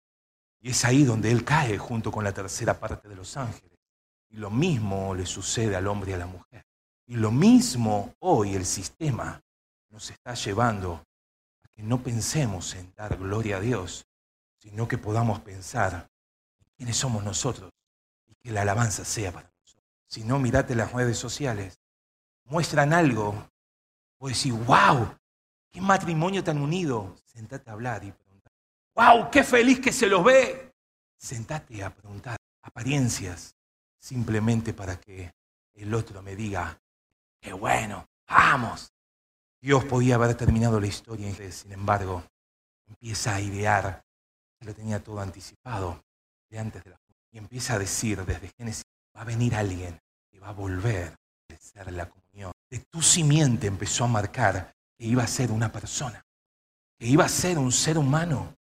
Y 0.61 0.69
es 0.69 0.85
ahí 0.85 1.03
donde 1.03 1.31
él 1.31 1.43
cae 1.43 1.77
junto 1.77 2.11
con 2.11 2.23
la 2.23 2.33
tercera 2.33 2.79
parte 2.79 3.07
de 3.07 3.15
los 3.15 3.35
ángeles. 3.35 3.79
Y 4.29 4.37
lo 4.37 4.51
mismo 4.51 5.15
le 5.15 5.25
sucede 5.25 5.75
al 5.75 5.87
hombre 5.87 6.11
y 6.11 6.13
a 6.13 6.17
la 6.17 6.27
mujer. 6.27 6.63
Y 7.07 7.15
lo 7.15 7.31
mismo 7.31 8.13
hoy 8.19 8.55
el 8.55 8.65
sistema 8.65 9.41
nos 9.89 10.11
está 10.11 10.35
llevando 10.35 11.03
a 11.63 11.67
que 11.69 11.81
no 11.81 12.01
pensemos 12.01 12.75
en 12.75 12.93
dar 12.95 13.17
gloria 13.17 13.57
a 13.57 13.61
Dios, 13.61 14.05
sino 14.59 14.87
que 14.87 14.97
podamos 14.97 15.39
pensar 15.39 16.09
en 16.59 16.65
quiénes 16.77 16.97
somos 16.97 17.23
nosotros 17.23 17.71
que 18.45 18.51
la 18.51 18.61
alabanza 18.61 19.03
sea 19.03 19.31
para 19.31 19.51
nosotros. 19.59 19.91
Si 20.07 20.23
no, 20.23 20.39
mirate 20.39 20.75
las 20.75 20.93
redes 20.93 21.17
sociales, 21.17 21.79
muestran 22.45 22.93
algo, 22.93 23.49
pues 24.17 24.35
decir, 24.35 24.53
wow, 24.53 25.17
Qué 25.75 25.81
matrimonio 25.81 26.41
tan 26.41 26.61
unido. 26.61 27.17
Sentate 27.25 27.69
a 27.69 27.73
hablar 27.73 28.01
y 28.05 28.09
preguntar. 28.09 28.53
¡Wow! 28.95 29.29
¡Qué 29.29 29.43
feliz 29.43 29.81
que 29.81 29.91
se 29.91 30.07
los 30.07 30.23
ve! 30.23 30.73
Sentate 31.17 31.83
a 31.83 31.93
preguntar 31.93 32.37
apariencias 32.61 33.57
simplemente 33.99 34.73
para 34.73 34.97
que 34.97 35.33
el 35.73 35.93
otro 35.93 36.21
me 36.21 36.33
diga, 36.33 36.79
¡qué 37.41 37.51
bueno! 37.51 38.07
¡Vamos! 38.25 38.93
Dios 39.59 39.83
podía 39.83 40.15
haber 40.15 40.33
terminado 40.35 40.79
la 40.79 40.87
historia, 40.87 41.29
sin 41.51 41.73
embargo, 41.73 42.23
empieza 42.87 43.35
a 43.35 43.41
idear, 43.41 44.05
se 44.57 44.63
lo 44.63 44.73
tenía 44.73 45.03
todo 45.03 45.19
anticipado 45.19 46.05
de 46.49 46.57
antes 46.57 46.85
de 46.85 46.91
la 46.91 46.97
y 47.35 47.37
empieza 47.37 47.73
a 47.73 47.79
decir 47.79 48.23
desde 48.25 48.49
Génesis, 48.57 48.85
va 49.15 49.21
a 49.21 49.25
venir 49.25 49.55
alguien 49.55 49.99
que 50.31 50.39
va 50.39 50.49
a 50.49 50.53
volver 50.53 51.17
a 51.53 51.57
ser 51.59 51.91
la 51.91 52.07
comunión. 52.07 52.53
De 52.69 52.79
tu 52.89 53.01
simiente 53.01 53.67
empezó 53.67 54.05
a 54.05 54.07
marcar 54.07 54.73
que 54.97 55.05
iba 55.05 55.21
a 55.21 55.27
ser 55.27 55.51
una 55.51 55.69
persona, 55.69 56.23
que 56.97 57.07
iba 57.07 57.25
a 57.25 57.29
ser 57.29 57.57
un 57.57 57.73
ser 57.73 57.97
humano. 57.97 58.55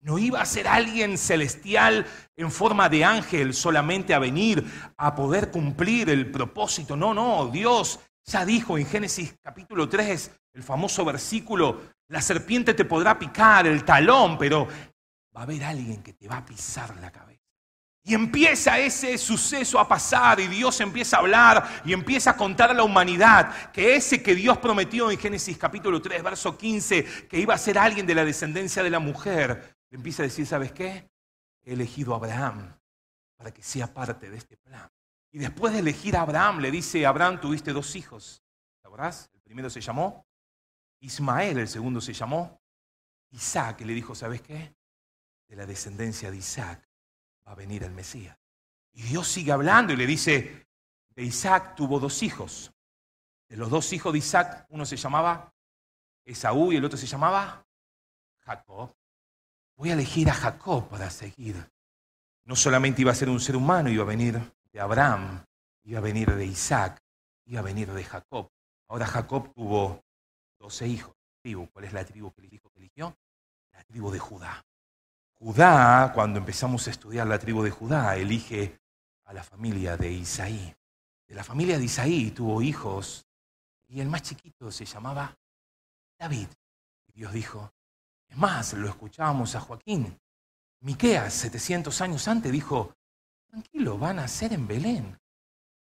No 0.00 0.18
iba 0.18 0.42
a 0.42 0.46
ser 0.46 0.66
alguien 0.66 1.16
celestial 1.16 2.06
en 2.36 2.50
forma 2.50 2.88
de 2.88 3.04
ángel 3.04 3.54
solamente 3.54 4.14
a 4.14 4.18
venir 4.18 4.64
a 4.96 5.14
poder 5.14 5.52
cumplir 5.52 6.10
el 6.10 6.28
propósito. 6.28 6.96
No, 6.96 7.14
no, 7.14 7.48
Dios 7.52 8.00
ya 8.24 8.44
dijo 8.44 8.76
en 8.78 8.86
Génesis 8.86 9.36
capítulo 9.40 9.88
3, 9.88 10.32
el 10.54 10.64
famoso 10.64 11.04
versículo, 11.04 11.82
la 12.08 12.20
serpiente 12.20 12.74
te 12.74 12.84
podrá 12.84 13.16
picar 13.16 13.68
el 13.68 13.84
talón, 13.84 14.36
pero 14.38 14.66
va 15.36 15.40
a 15.40 15.44
haber 15.44 15.62
alguien 15.62 16.02
que 16.02 16.14
te 16.14 16.26
va 16.26 16.38
a 16.38 16.44
pisar 16.44 16.96
la 16.96 17.12
cabeza. 17.12 17.37
Y 18.08 18.14
empieza 18.14 18.78
ese 18.78 19.18
suceso 19.18 19.78
a 19.78 19.86
pasar 19.86 20.40
y 20.40 20.46
Dios 20.46 20.80
empieza 20.80 21.18
a 21.18 21.20
hablar 21.20 21.82
y 21.84 21.92
empieza 21.92 22.30
a 22.30 22.36
contar 22.38 22.70
a 22.70 22.72
la 22.72 22.82
humanidad 22.82 23.70
que 23.70 23.96
ese 23.96 24.22
que 24.22 24.34
Dios 24.34 24.56
prometió 24.56 25.10
en 25.10 25.18
Génesis 25.18 25.58
capítulo 25.58 26.00
3, 26.00 26.22
verso 26.22 26.56
15, 26.56 27.28
que 27.28 27.38
iba 27.38 27.52
a 27.52 27.58
ser 27.58 27.76
alguien 27.76 28.06
de 28.06 28.14
la 28.14 28.24
descendencia 28.24 28.82
de 28.82 28.88
la 28.88 28.98
mujer, 28.98 29.76
le 29.90 29.96
empieza 29.96 30.22
a 30.22 30.24
decir, 30.24 30.46
¿sabes 30.46 30.72
qué? 30.72 31.10
He 31.62 31.74
elegido 31.74 32.14
a 32.14 32.16
Abraham 32.16 32.74
para 33.36 33.52
que 33.52 33.62
sea 33.62 33.92
parte 33.92 34.30
de 34.30 34.38
este 34.38 34.56
plan. 34.56 34.90
Y 35.30 35.38
después 35.38 35.74
de 35.74 35.80
elegir 35.80 36.16
a 36.16 36.22
Abraham, 36.22 36.60
le 36.60 36.70
dice, 36.70 37.04
Abraham, 37.04 37.38
tuviste 37.42 37.74
dos 37.74 37.94
hijos. 37.94 38.42
¿Sabrás? 38.80 39.28
El 39.34 39.42
primero 39.42 39.68
se 39.68 39.82
llamó 39.82 40.26
Ismael, 41.00 41.58
el 41.58 41.68
segundo 41.68 42.00
se 42.00 42.14
llamó 42.14 42.58
Isaac. 43.32 43.82
Le 43.82 43.92
dijo, 43.92 44.14
¿sabes 44.14 44.40
qué? 44.40 44.74
De 45.46 45.56
la 45.56 45.66
descendencia 45.66 46.30
de 46.30 46.38
Isaac 46.38 46.87
va 47.48 47.52
a 47.52 47.56
venir 47.56 47.82
el 47.82 47.92
Mesías. 47.92 48.38
Y 48.92 49.02
Dios 49.02 49.26
sigue 49.26 49.52
hablando 49.52 49.94
y 49.94 49.96
le 49.96 50.06
dice, 50.06 50.68
de 51.14 51.22
Isaac 51.22 51.74
tuvo 51.74 51.98
dos 51.98 52.22
hijos. 52.22 52.72
De 53.48 53.56
los 53.56 53.70
dos 53.70 53.92
hijos 53.94 54.12
de 54.12 54.18
Isaac, 54.18 54.66
uno 54.68 54.84
se 54.84 54.96
llamaba 54.96 55.54
Esaú 56.24 56.72
y 56.72 56.76
el 56.76 56.84
otro 56.84 56.98
se 56.98 57.06
llamaba 57.06 57.66
Jacob. 58.40 58.94
Voy 59.76 59.90
a 59.90 59.94
elegir 59.94 60.28
a 60.28 60.34
Jacob 60.34 60.88
para 60.88 61.08
seguir. 61.08 61.56
No 62.44 62.54
solamente 62.54 63.00
iba 63.00 63.12
a 63.12 63.14
ser 63.14 63.30
un 63.30 63.40
ser 63.40 63.56
humano, 63.56 63.88
iba 63.88 64.02
a 64.02 64.06
venir 64.06 64.38
de 64.70 64.80
Abraham, 64.80 65.42
iba 65.84 65.98
a 65.98 66.02
venir 66.02 66.34
de 66.34 66.44
Isaac, 66.44 67.00
iba 67.46 67.60
a 67.60 67.62
venir 67.62 67.90
de 67.92 68.04
Jacob. 68.04 68.50
Ahora 68.88 69.06
Jacob 69.06 69.52
tuvo 69.54 70.04
doce 70.58 70.86
hijos. 70.86 71.14
¿Cuál 71.72 71.86
es 71.86 71.94
la 71.94 72.04
tribu 72.04 72.30
que 72.32 72.42
eligió? 72.74 73.16
La 73.72 73.82
tribu 73.84 74.10
de 74.10 74.18
Judá. 74.18 74.62
Judá, 75.40 76.10
cuando 76.12 76.40
empezamos 76.40 76.88
a 76.88 76.90
estudiar 76.90 77.24
la 77.28 77.38
tribu 77.38 77.62
de 77.62 77.70
Judá, 77.70 78.16
elige 78.16 78.80
a 79.24 79.32
la 79.32 79.44
familia 79.44 79.96
de 79.96 80.10
Isaí. 80.10 80.74
De 81.28 81.34
la 81.34 81.44
familia 81.44 81.78
de 81.78 81.84
Isaí 81.84 82.32
tuvo 82.32 82.60
hijos 82.60 83.24
y 83.86 84.00
el 84.00 84.08
más 84.08 84.22
chiquito 84.22 84.72
se 84.72 84.84
llamaba 84.84 85.38
David. 86.18 86.48
Y 87.06 87.12
Dios 87.12 87.32
dijo, 87.32 87.72
es 88.26 88.36
más, 88.36 88.72
lo 88.72 88.88
escuchábamos 88.88 89.54
a 89.54 89.60
Joaquín. 89.60 90.18
Miqueas, 90.80 91.34
700 91.34 92.00
años 92.00 92.26
antes, 92.26 92.50
dijo, 92.50 92.96
tranquilo, 93.46 93.96
van 93.96 94.18
a 94.18 94.26
ser 94.26 94.52
en 94.52 94.66
Belén. 94.66 95.20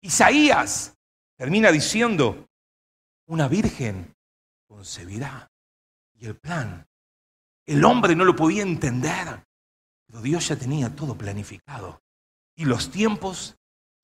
Isaías 0.01 0.94
termina 1.38 1.72
diciendo, 1.72 2.50
una 3.27 3.48
virgen 3.48 4.13
concebirá. 4.68 5.50
Y 6.16 6.25
el 6.25 6.36
plan 6.36 6.86
el 7.67 7.83
hombre 7.83 8.15
no 8.15 8.25
lo 8.25 8.36
podía 8.36 8.63
entender. 8.63 9.45
Pero 10.07 10.21
Dios 10.21 10.47
ya 10.47 10.55
tenía 10.55 10.95
todo 10.95 11.15
planificado. 11.15 12.01
Y 12.55 12.65
los 12.65 12.89
tiempos 12.89 13.57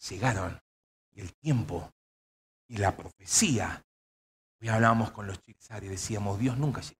llegaron. 0.10 0.62
Y 1.12 1.22
el 1.22 1.34
tiempo 1.34 1.92
y 2.68 2.78
la 2.78 2.96
profecía. 2.96 3.84
Hoy 4.60 4.68
hablábamos 4.68 5.12
con 5.12 5.28
los 5.28 5.42
chicos 5.42 5.66
y 5.82 5.88
decíamos, 5.88 6.40
Dios 6.40 6.58
nunca 6.58 6.82
llega. 6.82 7.00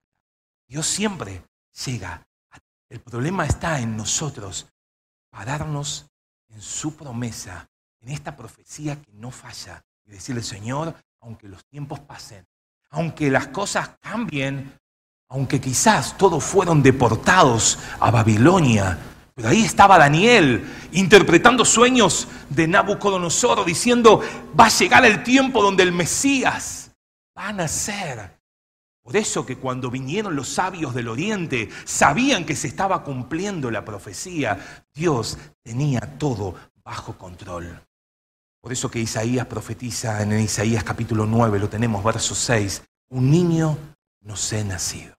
Dios 0.68 0.88
siempre 0.88 1.44
llega. 1.86 2.26
El 2.90 3.02
problema 3.02 3.46
está 3.46 3.80
en 3.80 3.98
nosotros 3.98 4.68
pararnos 5.30 6.08
en 6.50 6.62
su 6.62 6.96
promesa, 6.96 7.70
en 8.02 8.10
esta 8.10 8.36
profecía 8.36 9.02
que 9.02 9.12
no 9.14 9.32
falla. 9.32 9.84
Y 10.06 10.12
decirle, 10.12 10.44
Señor, 10.44 10.96
aunque 11.20 11.48
los 11.48 11.66
tiempos 11.66 12.00
pasen, 12.02 12.46
aunque 12.90 13.32
las 13.32 13.48
cosas 13.48 13.98
cambien, 14.00 14.80
aunque 15.30 15.60
quizás 15.60 16.18
todos 16.18 16.44
fueron 16.44 16.84
deportados 16.84 17.80
a 18.00 18.12
Babilonia, 18.12 18.98
pero 19.36 19.50
ahí 19.50 19.64
estaba 19.64 19.98
Daniel 19.98 20.64
interpretando 20.92 21.66
sueños 21.66 22.28
de 22.50 22.68
Nabucodonosor, 22.68 23.66
diciendo, 23.66 24.22
va 24.60 24.66
a 24.66 24.70
llegar 24.70 25.06
el 25.06 25.24
tiempo 25.24 25.64
donde 25.64 25.84
el 25.84 25.92
Mesías 25.92 26.92
va 27.38 27.48
a 27.48 27.54
nacer. 27.54 28.40
Por 29.02 29.18
eso 29.18 29.46
que 29.46 29.58
cuando 29.58 29.90
vinieron 29.90 30.36
los 30.36 30.50
sabios 30.50 30.94
del 30.94 31.10
oriente, 31.10 31.70
sabían 31.84 32.46
que 32.46 32.56
se 32.56 32.68
estaba 32.68 33.04
cumpliendo 33.04 33.70
la 33.72 33.84
profecía. 33.84 34.86
Dios 34.94 35.38
tenía 35.64 36.00
todo 36.18 36.56
bajo 36.86 37.18
control. 37.18 37.82
Por 38.62 38.72
eso 38.72 38.90
que 38.90 39.00
Isaías 39.00 39.48
profetiza 39.48 40.22
en 40.22 40.40
Isaías 40.40 40.86
capítulo 40.86 41.26
9, 41.26 41.60
lo 41.60 41.68
tenemos, 41.68 42.02
verso 42.02 42.34
6, 42.34 42.84
un 43.10 43.30
niño 43.30 43.78
nos 44.24 44.52
ha 44.54 44.64
nacido. 44.64 45.16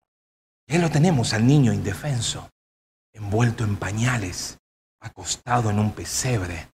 Y 0.67 0.79
lo 0.79 0.91
tenemos 0.91 1.33
al 1.33 1.47
niño 1.47 1.73
indefenso, 1.73 2.51
envuelto 3.13 3.65
en 3.65 3.77
pañales, 3.77 4.59
acostado 5.01 5.71
en 5.71 5.79
un 5.79 5.93
pesebre. 5.93 6.71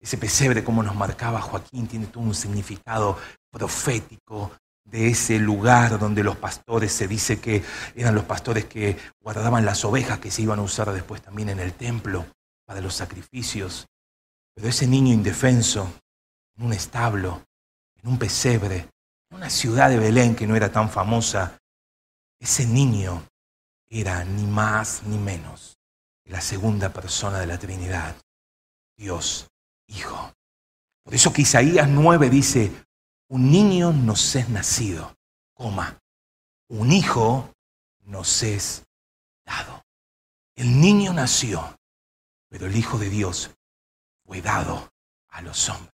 Ese 0.00 0.18
pesebre, 0.18 0.64
como 0.64 0.82
nos 0.82 0.96
marcaba 0.96 1.40
Joaquín, 1.40 1.86
tiene 1.86 2.06
todo 2.06 2.24
un 2.24 2.34
significado 2.34 3.16
profético 3.50 4.50
de 4.84 5.08
ese 5.08 5.38
lugar 5.38 5.98
donde 5.98 6.24
los 6.24 6.36
pastores 6.36 6.92
se 6.92 7.06
dice 7.06 7.40
que 7.40 7.62
eran 7.94 8.14
los 8.14 8.24
pastores 8.24 8.64
que 8.64 8.98
guardaban 9.20 9.64
las 9.64 9.84
ovejas 9.84 10.18
que 10.18 10.32
se 10.32 10.42
iban 10.42 10.58
a 10.58 10.62
usar 10.62 10.92
después 10.92 11.22
también 11.22 11.50
en 11.50 11.60
el 11.60 11.72
templo 11.74 12.26
para 12.66 12.80
los 12.80 12.94
sacrificios. 12.94 13.86
Pero 14.54 14.68
ese 14.68 14.88
niño 14.88 15.12
indefenso, 15.12 15.92
en 16.56 16.66
un 16.66 16.72
establo, 16.72 17.44
en 18.02 18.10
un 18.10 18.18
pesebre, 18.18 18.88
una 19.32 19.48
ciudad 19.48 19.88
de 19.88 19.98
Belén 19.98 20.36
que 20.36 20.46
no 20.46 20.54
era 20.54 20.70
tan 20.70 20.90
famosa, 20.90 21.58
ese 22.38 22.66
niño 22.66 23.26
era 23.88 24.24
ni 24.24 24.44
más 24.44 25.02
ni 25.04 25.16
menos 25.16 25.78
que 26.22 26.30
la 26.30 26.40
segunda 26.40 26.92
persona 26.92 27.40
de 27.40 27.46
la 27.46 27.58
Trinidad, 27.58 28.14
Dios 28.96 29.48
Hijo. 29.88 30.32
Por 31.02 31.14
eso 31.14 31.32
que 31.32 31.42
Isaías 31.42 31.88
9 31.88 32.30
dice, 32.30 32.72
un 33.28 33.50
niño 33.50 33.92
nos 33.92 34.34
es 34.36 34.48
nacido, 34.48 35.14
coma, 35.52 35.98
un 36.68 36.92
hijo 36.92 37.52
nos 38.04 38.42
es 38.42 38.84
dado. 39.44 39.82
El 40.54 40.80
niño 40.80 41.12
nació, 41.12 41.76
pero 42.48 42.66
el 42.66 42.76
Hijo 42.76 42.98
de 42.98 43.10
Dios 43.10 43.50
fue 44.24 44.40
dado 44.40 44.90
a 45.28 45.42
los 45.42 45.68
hombres. 45.68 45.91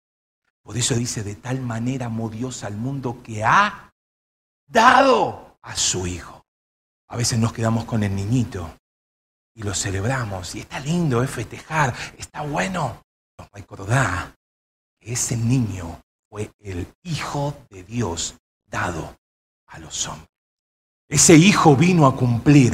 Por 0.65 0.75
eso 0.79 0.95
dice, 0.95 1.22
de 1.22 1.36
tal 1.36 1.62
manera 1.62 2.07
amó 2.07 2.27
Dios 2.27 2.63
al 2.63 2.75
mundo 2.75 3.22
que 3.22 3.43
ha 3.43 3.93
dado 4.65 5.60
a 5.62 5.75
su 5.75 6.07
Hijo. 6.07 6.43
A 7.07 7.15
veces 7.15 7.38
nos 7.38 7.53
quedamos 7.53 7.86
con 7.86 8.01
el 8.01 8.15
niñito 8.15 8.75
y 9.53 9.62
lo 9.62 9.75
celebramos 9.75 10.55
y 10.55 10.62
está 10.62 10.79
lindo, 10.79 11.22
es 11.22 11.29
festejar, 11.29 11.93
está 12.17 12.41
bueno. 12.41 13.03
Nos 13.38 13.48
recordar 13.51 14.33
que 15.00 15.13
ese 15.13 15.37
niño 15.37 16.01
fue 16.31 16.51
el 16.57 16.92
Hijo 17.03 17.55
de 17.70 17.83
Dios 17.83 18.33
dado 18.66 19.16
a 19.68 19.77
los 19.77 20.07
hombres. 20.07 20.31
Ese 21.07 21.35
Hijo 21.35 21.75
vino 21.75 22.07
a 22.07 22.16
cumplir 22.16 22.74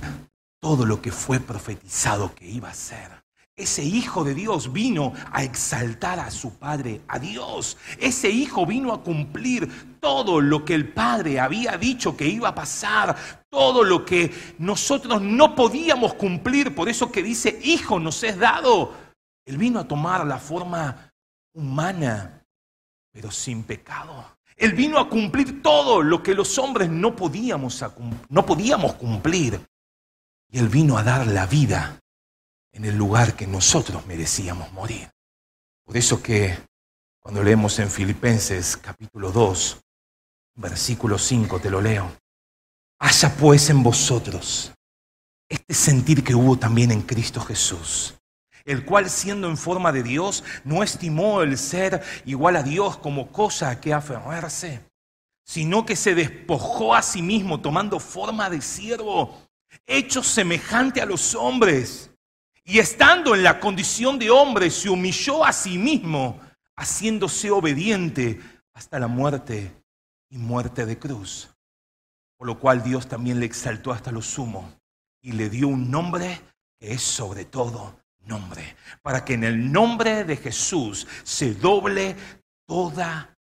todo 0.61 0.85
lo 0.85 1.01
que 1.01 1.11
fue 1.11 1.41
profetizado 1.41 2.33
que 2.33 2.47
iba 2.47 2.69
a 2.69 2.73
ser. 2.73 3.20
Ese 3.55 3.83
Hijo 3.83 4.23
de 4.23 4.33
Dios 4.33 4.71
vino 4.71 5.13
a 5.31 5.43
exaltar 5.43 6.19
a 6.19 6.31
su 6.31 6.57
Padre, 6.57 7.01
a 7.07 7.19
Dios. 7.19 7.77
Ese 7.99 8.29
Hijo 8.29 8.65
vino 8.65 8.93
a 8.93 9.03
cumplir 9.03 9.99
todo 9.99 10.41
lo 10.41 10.63
que 10.65 10.73
el 10.73 10.91
Padre 10.91 11.39
había 11.39 11.77
dicho 11.77 12.15
que 12.15 12.27
iba 12.27 12.49
a 12.49 12.55
pasar, 12.55 13.15
todo 13.49 13.83
lo 13.83 14.05
que 14.05 14.31
nosotros 14.57 15.21
no 15.21 15.53
podíamos 15.53 16.13
cumplir. 16.13 16.73
Por 16.73 16.89
eso 16.89 17.11
que 17.11 17.21
dice, 17.21 17.59
Hijo 17.63 17.99
nos 17.99 18.23
es 18.23 18.39
dado. 18.39 18.93
Él 19.45 19.57
vino 19.57 19.79
a 19.79 19.87
tomar 19.87 20.25
la 20.25 20.39
forma 20.39 21.11
humana, 21.53 22.43
pero 23.11 23.31
sin 23.31 23.63
pecado. 23.63 24.37
Él 24.55 24.73
vino 24.73 24.97
a 24.97 25.09
cumplir 25.09 25.61
todo 25.61 26.01
lo 26.01 26.23
que 26.23 26.33
los 26.33 26.57
hombres 26.57 26.89
no 26.89 27.15
podíamos, 27.15 27.83
no 28.29 28.45
podíamos 28.45 28.93
cumplir. 28.93 29.59
Y 30.49 30.59
Él 30.59 30.69
vino 30.69 30.97
a 30.97 31.03
dar 31.03 31.27
la 31.27 31.45
vida 31.45 32.01
en 32.73 32.85
el 32.85 32.95
lugar 32.95 33.35
que 33.35 33.47
nosotros 33.47 34.05
merecíamos 34.05 34.71
morir. 34.71 35.09
Por 35.83 35.97
eso 35.97 36.21
que 36.21 36.57
cuando 37.19 37.43
leemos 37.43 37.77
en 37.79 37.89
Filipenses 37.89 38.77
capítulo 38.77 39.31
2, 39.31 39.77
versículo 40.55 41.17
5, 41.17 41.59
te 41.59 41.69
lo 41.69 41.81
leo. 41.81 42.11
Haya 42.99 43.35
pues 43.35 43.69
en 43.69 43.83
vosotros 43.83 44.71
este 45.49 45.73
sentir 45.73 46.23
que 46.23 46.35
hubo 46.35 46.57
también 46.57 46.91
en 46.91 47.01
Cristo 47.01 47.41
Jesús, 47.41 48.15
el 48.63 48.85
cual 48.85 49.09
siendo 49.09 49.49
en 49.49 49.57
forma 49.57 49.91
de 49.91 50.03
Dios, 50.03 50.43
no 50.63 50.81
estimó 50.81 51.41
el 51.41 51.57
ser 51.57 52.01
igual 52.25 52.55
a 52.55 52.63
Dios 52.63 52.97
como 52.97 53.31
cosa 53.31 53.69
a 53.69 53.81
que 53.81 53.93
aferrarse, 53.93 54.81
sino 55.43 55.85
que 55.85 55.95
se 55.95 56.15
despojó 56.15 56.95
a 56.95 57.01
sí 57.01 57.21
mismo 57.21 57.59
tomando 57.59 57.99
forma 57.99 58.49
de 58.49 58.61
siervo, 58.61 59.41
hecho 59.85 60.23
semejante 60.23 61.01
a 61.01 61.05
los 61.05 61.35
hombres 61.35 62.10
y 62.71 62.79
estando 62.79 63.35
en 63.35 63.43
la 63.43 63.59
condición 63.59 64.17
de 64.17 64.29
hombre, 64.29 64.69
se 64.69 64.89
humilló 64.89 65.43
a 65.43 65.51
sí 65.51 65.77
mismo, 65.77 66.39
haciéndose 66.77 67.51
obediente 67.51 68.39
hasta 68.71 68.97
la 68.97 69.07
muerte 69.07 69.75
y 70.29 70.37
muerte 70.37 70.85
de 70.85 70.97
cruz. 70.97 71.49
Por 72.37 72.47
lo 72.47 72.57
cual 72.57 72.81
Dios 72.81 73.09
también 73.09 73.41
le 73.41 73.45
exaltó 73.45 73.91
hasta 73.91 74.13
lo 74.13 74.21
sumo 74.21 74.73
y 75.21 75.33
le 75.33 75.49
dio 75.49 75.67
un 75.67 75.91
nombre 75.91 76.39
que 76.79 76.93
es 76.93 77.01
sobre 77.01 77.43
todo 77.43 77.99
nombre, 78.21 78.77
para 79.01 79.25
que 79.25 79.33
en 79.33 79.43
el 79.43 79.69
nombre 79.69 80.23
de 80.23 80.37
Jesús 80.37 81.05
se 81.23 81.53
doble 81.53 82.15
toda 82.65 83.37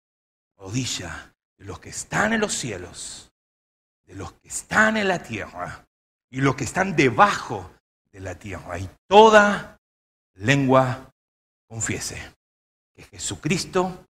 rodilla 0.59 1.37
de 1.57 1.67
los 1.67 1.79
que 1.79 1.91
están 1.91 2.33
en 2.33 2.41
los 2.41 2.53
cielos, 2.53 3.31
de 4.07 4.17
los 4.17 4.33
que 4.33 4.49
están 4.49 4.97
en 4.97 5.07
la 5.07 5.23
tierra 5.23 5.87
y 6.31 6.41
los 6.41 6.57
que 6.57 6.65
están 6.65 6.97
debajo 6.97 7.71
de 8.13 8.21
la 8.21 8.35
tierra. 8.35 8.79
Y 8.79 8.89
toda 9.09 9.79
lengua 10.35 11.11
confiese 11.69 12.35
que 12.95 13.03
Jesucristo 13.05 14.07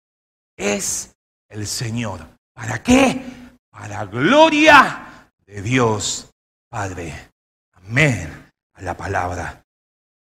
es 0.55 1.15
el 1.49 1.67
Señor. 1.67 2.25
¿Para 2.53 2.81
qué? 2.83 3.21
Para 3.69 4.05
gloria 4.05 5.29
de 5.45 5.61
Dios 5.61 6.29
Padre. 6.69 7.31
Amén 7.73 8.51
a 8.73 8.81
la 8.81 8.95
palabra. 8.95 9.65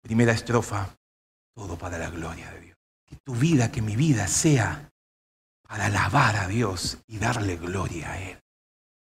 Primera 0.01 0.31
estrofa, 0.31 0.95
todo 1.55 1.77
para 1.77 1.97
la 1.97 2.09
gloria 2.09 2.51
de 2.51 2.61
Dios. 2.61 2.77
Que 3.05 3.15
tu 3.17 3.33
vida, 3.33 3.71
que 3.71 3.81
mi 3.81 3.95
vida 3.95 4.27
sea 4.27 4.89
para 5.67 5.85
alabar 5.85 6.35
a 6.35 6.47
Dios 6.47 6.99
y 7.07 7.17
darle 7.17 7.57
gloria 7.57 8.11
a 8.11 8.21
Él. 8.21 8.39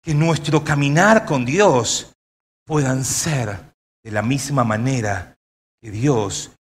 Que 0.03 0.15
nuestro 0.15 0.63
caminar 0.63 1.25
con 1.25 1.45
Dios 1.45 2.13
puedan 2.65 3.05
ser 3.05 3.75
de 4.07 4.13
la 4.13 4.23
misma 4.23 4.63
manera 4.63 5.37
que 5.81 5.91
Dios 5.91 6.53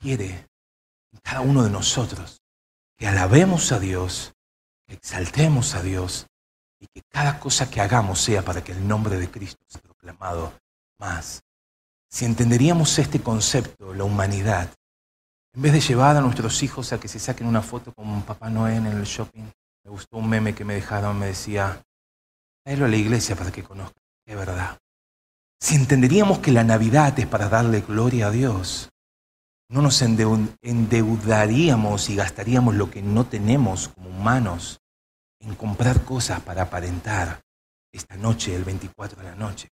quiere 0.00 0.48
en 1.12 1.20
cada 1.22 1.40
uno 1.40 1.62
de 1.62 1.70
nosotros. 1.70 2.42
Que 2.98 3.06
alabemos 3.06 3.70
a 3.70 3.78
Dios, 3.78 4.34
que 4.84 4.94
exaltemos 4.94 5.76
a 5.76 5.82
Dios 5.82 6.26
y 6.80 6.88
que 6.88 7.02
cada 7.08 7.38
cosa 7.38 7.70
que 7.70 7.80
hagamos 7.80 8.20
sea 8.20 8.42
para 8.42 8.64
que 8.64 8.72
el 8.72 8.88
nombre 8.88 9.16
de 9.16 9.30
Cristo 9.30 9.62
sea 9.68 9.80
proclamado 9.80 10.58
más. 10.98 11.40
Si 12.10 12.24
entenderíamos 12.24 12.98
este 12.98 13.20
concepto, 13.20 13.94
la 13.94 14.02
humanidad, 14.02 14.68
en 15.54 15.62
vez 15.62 15.72
de 15.72 15.80
llevar 15.80 16.16
a 16.16 16.20
nuestros 16.20 16.64
hijos 16.64 16.92
a 16.92 16.98
que 16.98 17.06
se 17.06 17.20
saquen 17.20 17.46
una 17.46 17.62
foto 17.62 17.94
con 17.94 18.22
Papá 18.22 18.50
Noé 18.50 18.74
en 18.74 18.86
el 18.86 19.04
shopping, 19.04 19.48
me 19.84 19.90
gustó 19.92 20.16
un 20.16 20.28
meme 20.28 20.52
que 20.52 20.64
me 20.64 20.74
dejaron, 20.74 21.16
me 21.16 21.26
decía, 21.26 21.80
tráelo 22.64 22.86
a 22.86 22.88
la 22.88 22.96
iglesia 22.96 23.36
para 23.36 23.52
que 23.52 23.62
conozcan, 23.62 24.02
es 24.26 24.36
verdad. 24.36 24.76
Si 25.58 25.74
entenderíamos 25.74 26.40
que 26.40 26.52
la 26.52 26.64
Navidad 26.64 27.18
es 27.18 27.26
para 27.26 27.48
darle 27.48 27.80
gloria 27.80 28.26
a 28.26 28.30
Dios, 28.30 28.90
no 29.68 29.82
nos 29.82 30.02
endeudaríamos 30.02 32.10
y 32.10 32.16
gastaríamos 32.16 32.74
lo 32.74 32.90
que 32.90 33.02
no 33.02 33.26
tenemos 33.26 33.88
como 33.88 34.10
humanos 34.10 34.80
en 35.40 35.54
comprar 35.54 36.04
cosas 36.04 36.40
para 36.40 36.62
aparentar 36.62 37.40
esta 37.90 38.16
noche, 38.16 38.54
el 38.54 38.64
24 38.64 39.22
de 39.22 39.28
la 39.28 39.34
noche. 39.34 39.68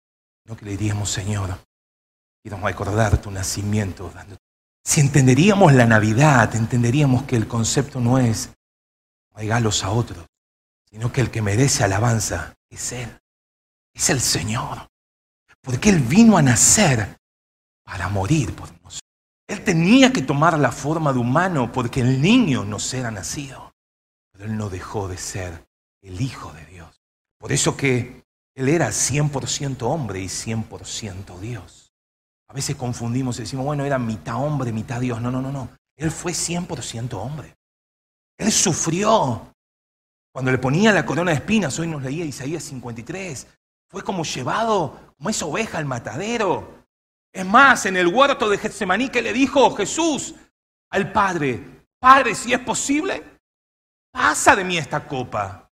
No 0.46 0.56
que 0.56 0.66
le 0.66 0.72
diríamos, 0.72 1.10
Señor, 1.10 1.58
quiero 2.42 2.58
recordar 2.58 3.20
tu 3.20 3.32
nacimiento. 3.32 4.12
Si 4.84 5.02
entenderíamos 5.02 5.74
la 5.74 5.86
Navidad, 5.86 6.56
entenderíamos 6.56 7.24
que 7.24 7.36
el 7.36 7.48
concepto 7.48 8.00
no 8.00 8.18
es 8.18 8.52
regalos 9.34 9.84
a 9.84 9.90
otros, 9.90 10.26
sino 10.90 11.12
que 11.12 11.22
el 11.22 11.32
que 11.32 11.42
merece 11.42 11.84
alabanza 11.84 12.56
es 12.70 12.92
Él, 12.92 13.20
es 13.94 14.10
el 14.10 14.22
Señor. 14.22 14.91
Porque 15.62 15.90
Él 15.90 16.00
vino 16.00 16.38
a 16.38 16.42
nacer 16.42 17.18
para 17.84 18.10
morir 18.10 18.56
por 18.56 18.70
nosotros. 18.84 19.00
Él 19.48 19.64
tenía 19.64 20.14
que 20.14 20.22
tomar 20.22 20.58
la 20.58 20.72
forma 20.72 21.12
de 21.12 21.20
humano 21.20 21.72
porque 21.72 22.02
el 22.02 22.22
niño 22.22 22.64
no 22.64 22.78
era 22.94 23.12
nacido. 23.12 23.74
Pero 24.32 24.46
Él 24.46 24.58
no 24.58 24.70
dejó 24.70 25.08
de 25.08 25.18
ser 25.18 25.68
el 26.02 26.22
Hijo 26.22 26.54
de 26.54 26.66
Dios. 26.66 27.02
Por 27.38 27.52
eso 27.52 27.76
que 27.76 28.24
Él 28.56 28.70
era 28.70 28.90
100% 28.90 29.82
hombre 29.84 30.22
y 30.22 30.28
100% 30.28 31.40
Dios. 31.40 31.94
A 32.48 32.54
veces 32.54 32.76
confundimos 32.76 33.38
y 33.38 33.42
decimos, 33.44 33.66
bueno, 33.66 33.86
era 33.86 34.00
mitad 34.00 34.36
hombre, 34.36 34.72
mitad 34.72 35.00
Dios. 35.00 35.22
No, 35.22 35.32
no, 35.32 35.42
no, 35.42 35.52
no. 35.52 35.70
Él 35.96 36.12
fue 36.12 36.34
100% 36.34 37.14
hombre. 37.14 37.56
Él 38.38 38.52
sufrió. 38.52 39.54
Cuando 40.34 40.52
le 40.52 40.58
ponía 40.58 40.92
la 40.92 41.06
corona 41.06 41.32
de 41.32 41.38
espinas, 41.38 41.78
hoy 41.78 41.88
nos 41.88 42.02
leía 42.02 42.26
Isaías 42.26 42.64
53, 42.64 43.48
fue 43.92 44.04
como 44.04 44.24
llevado 44.24 45.14
como 45.18 45.30
esa 45.30 45.46
oveja 45.46 45.78
al 45.78 45.86
matadero. 45.86 46.86
Es 47.32 47.46
más, 47.46 47.86
en 47.86 47.98
el 47.98 48.08
huerto 48.08 48.50
de 48.50 48.58
Getsemaní 48.58 49.10
que 49.10 49.22
le 49.22 49.34
dijo 49.34 49.76
Jesús 49.76 50.36
al 50.90 51.12
Padre, 51.12 51.86
Padre, 52.00 52.34
si 52.34 52.54
es 52.54 52.60
posible, 52.60 53.24
pasa 54.12 54.56
de 54.56 54.64
mí 54.64 54.78
esta 54.78 55.08
copa. 55.08 55.70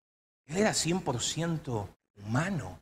Él 0.47 0.57
era 0.57 0.71
100% 0.71 1.87
humano, 2.15 2.79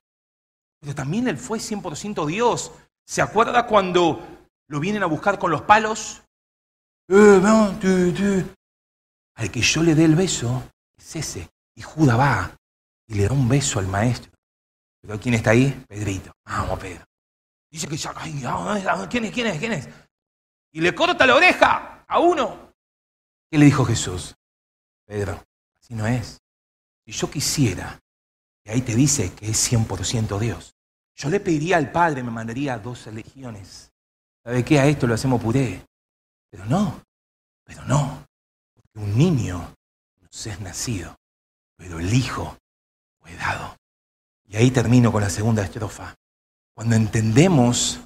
pero 0.79 0.95
también 0.95 1.27
él 1.27 1.37
fue 1.37 1.59
100% 1.59 2.25
Dios. 2.25 2.71
¿Se 3.05 3.21
acuerda 3.21 3.67
cuando 3.67 4.25
lo 4.67 4.79
vienen 4.79 5.03
a 5.03 5.07
buscar 5.07 5.37
con 5.37 5.51
los 5.51 5.61
palos? 5.63 6.23
Eh, 7.09 8.45
al 9.35 9.51
que 9.51 9.61
yo 9.61 9.83
le 9.83 9.95
dé 9.95 10.05
el 10.05 10.15
beso 10.15 10.63
es 10.97 11.15
ese. 11.15 11.49
Y 11.75 11.81
Judas 11.81 12.19
va 12.19 12.51
y 13.07 13.15
le 13.15 13.27
da 13.27 13.33
un 13.33 13.49
beso 13.49 13.79
al 13.79 13.87
maestro. 13.87 14.32
¿Pero 15.03 15.19
quién 15.19 15.35
está 15.35 15.51
ahí? 15.51 15.83
Pedrito. 15.87 16.31
Vamos, 16.45 16.79
Pedro. 16.79 17.03
Dice 17.69 17.87
que 17.87 17.97
ya, 17.97 18.13
¿quién 18.13 19.25
es? 19.25 19.31
¿Quién 19.33 19.47
es? 19.47 19.59
¿Quién 19.59 19.73
es? 19.73 19.89
Y 20.71 20.79
le 20.79 20.95
corta 20.95 21.25
la 21.25 21.35
oreja 21.35 22.05
a 22.07 22.19
uno. 22.19 22.73
¿Qué 23.51 23.57
le 23.57 23.65
dijo 23.65 23.83
Jesús? 23.83 24.35
Pedro, 25.05 25.43
así 25.77 25.93
no 25.93 26.07
es. 26.07 26.39
Si 27.05 27.11
yo 27.11 27.29
quisiera, 27.29 27.99
y 28.63 28.69
ahí 28.69 28.81
te 28.81 28.95
dice 28.95 29.33
que 29.33 29.49
es 29.49 29.71
100% 29.71 30.39
Dios, 30.39 30.73
yo 31.15 31.29
le 31.29 31.41
pediría 31.41 31.77
al 31.77 31.91
Padre, 31.91 32.23
me 32.23 32.31
mandaría 32.31 32.79
dos 32.79 33.05
legiones. 33.07 33.91
¿Sabe 34.43 34.63
qué? 34.63 34.79
A 34.79 34.87
esto 34.87 35.05
lo 35.05 35.15
hacemos 35.15 35.41
puré. 35.41 35.85
Pero 36.49 36.65
no, 36.65 37.03
pero 37.65 37.83
no. 37.85 38.25
Porque 38.73 38.99
un 38.99 39.17
niño 39.17 39.75
se 40.29 40.51
es 40.51 40.61
nacido, 40.61 41.15
pero 41.75 41.99
el 41.99 42.13
Hijo 42.13 42.57
fue 43.19 43.35
dado. 43.35 43.75
Y 44.53 44.57
ahí 44.57 44.69
termino 44.69 45.11
con 45.11 45.23
la 45.23 45.31
segunda 45.31 45.63
estrofa. 45.63 46.15
Cuando 46.75 46.95
entendemos 46.95 48.01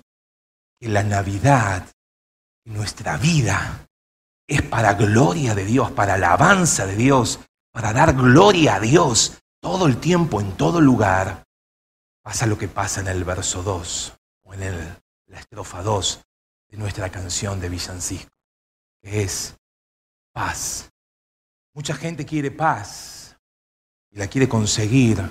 que 0.80 0.88
la 0.88 1.04
Navidad, 1.04 1.86
nuestra 2.64 3.18
vida, 3.18 3.86
es 4.48 4.62
para 4.62 4.94
gloria 4.94 5.54
de 5.56 5.66
Dios, 5.66 5.92
para 5.92 6.14
alabanza 6.14 6.86
de 6.86 6.96
Dios, 6.96 7.42
para 7.74 7.92
dar 7.92 8.14
gloria 8.14 8.76
a 8.76 8.80
Dios 8.80 9.40
todo 9.60 9.88
el 9.88 10.00
tiempo, 10.00 10.40
en 10.40 10.56
todo 10.56 10.80
lugar, 10.80 11.44
pasa 12.22 12.46
lo 12.46 12.58
que 12.58 12.70
pasa 12.70 13.02
en 13.02 13.08
el 13.08 13.26
verso 13.26 13.62
2 13.62 14.18
o 14.44 14.54
en 14.54 14.98
la 15.26 15.40
estrofa 15.40 15.84
2 15.84 16.22
de 16.70 16.78
nuestra 16.78 17.10
canción 17.10 17.60
de 17.60 17.68
Villancico, 17.68 18.32
que 19.02 19.24
es 19.24 19.54
paz. 20.32 20.90
Mucha 21.74 21.94
gente 21.94 22.26
quiere 22.26 22.52
paz 22.52 23.36
y 24.12 24.18
la 24.18 24.28
quiere 24.28 24.48
conseguir 24.48 25.22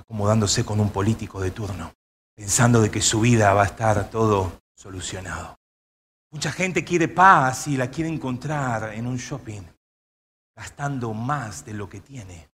acomodándose 0.00 0.64
con 0.64 0.80
un 0.80 0.90
político 0.90 1.40
de 1.40 1.50
turno, 1.50 1.92
pensando 2.34 2.80
de 2.80 2.90
que 2.90 3.02
su 3.02 3.20
vida 3.20 3.52
va 3.52 3.62
a 3.62 3.66
estar 3.66 4.10
todo 4.10 4.60
solucionado. 4.74 5.58
Mucha 6.30 6.50
gente 6.52 6.84
quiere 6.84 7.08
paz 7.08 7.66
y 7.68 7.76
la 7.76 7.90
quiere 7.90 8.08
encontrar 8.08 8.94
en 8.94 9.06
un 9.06 9.18
shopping, 9.18 9.62
gastando 10.56 11.12
más 11.12 11.64
de 11.64 11.74
lo 11.74 11.88
que 11.88 12.00
tiene, 12.00 12.50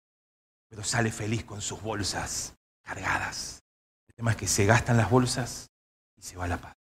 pero 0.69 0.83
sale 0.83 1.13
feliz 1.13 1.45
con 1.45 1.61
sus 1.61 1.81
bolsas 1.81 2.55
cargadas. 2.83 3.63
El 4.09 4.15
tema 4.15 4.33
es 4.33 4.37
que 4.37 4.49
se 4.49 4.67
gastan 4.67 4.97
las 4.97 5.11
bolsas 5.11 5.71
y 6.17 6.23
se 6.23 6.37
va 6.37 6.49
la 6.49 6.61
paz. 6.61 6.75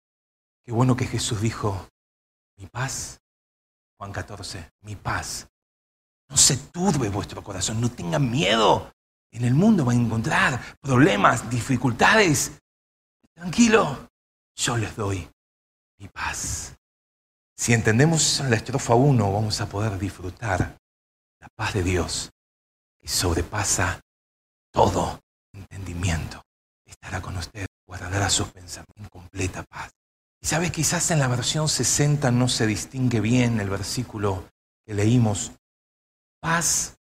Qué 0.63 0.71
bueno 0.71 0.95
que 0.95 1.07
Jesús 1.07 1.41
dijo, 1.41 1.89
mi 2.57 2.67
paz, 2.67 3.19
Juan 3.97 4.13
14, 4.13 4.71
mi 4.81 4.95
paz. 4.95 5.47
No 6.29 6.37
se 6.37 6.55
turbe 6.55 7.09
vuestro 7.09 7.43
corazón, 7.43 7.81
no 7.81 7.91
tengan 7.91 8.31
miedo. 8.31 8.93
En 9.33 9.43
el 9.45 9.55
mundo 9.55 9.83
van 9.83 9.97
a 9.97 10.01
encontrar 10.01 10.77
problemas, 10.79 11.49
dificultades. 11.49 12.51
Tranquilo, 13.33 14.07
yo 14.55 14.77
les 14.77 14.95
doy 14.95 15.27
mi 15.97 16.07
paz. 16.07 16.75
Si 17.57 17.73
entendemos 17.73 18.43
la 18.47 18.55
estrofa 18.55 18.93
1, 18.93 19.33
vamos 19.33 19.59
a 19.59 19.67
poder 19.67 19.97
disfrutar 19.97 20.77
la 21.39 21.47
paz 21.55 21.73
de 21.73 21.81
Dios 21.81 22.29
que 23.01 23.07
sobrepasa 23.07 23.99
todo 24.71 25.19
entendimiento. 25.51 26.43
Estará 26.85 27.19
con 27.19 27.35
usted, 27.35 27.65
guardará 27.87 28.29
sus 28.29 28.49
pensamientos 28.49 28.97
en 28.97 29.09
completa 29.09 29.63
paz. 29.63 29.91
Y 30.41 30.45
sabe, 30.45 30.71
quizás 30.71 31.09
en 31.09 31.17
la 31.17 31.27
versión 31.27 31.67
60 31.67 32.29
no 32.29 32.47
se 32.49 32.67
distingue 32.67 33.19
bien 33.19 33.59
el 33.59 33.69
versículo 33.69 34.47
que 34.85 34.93
leímos. 34.93 35.53
Paz 36.39 36.97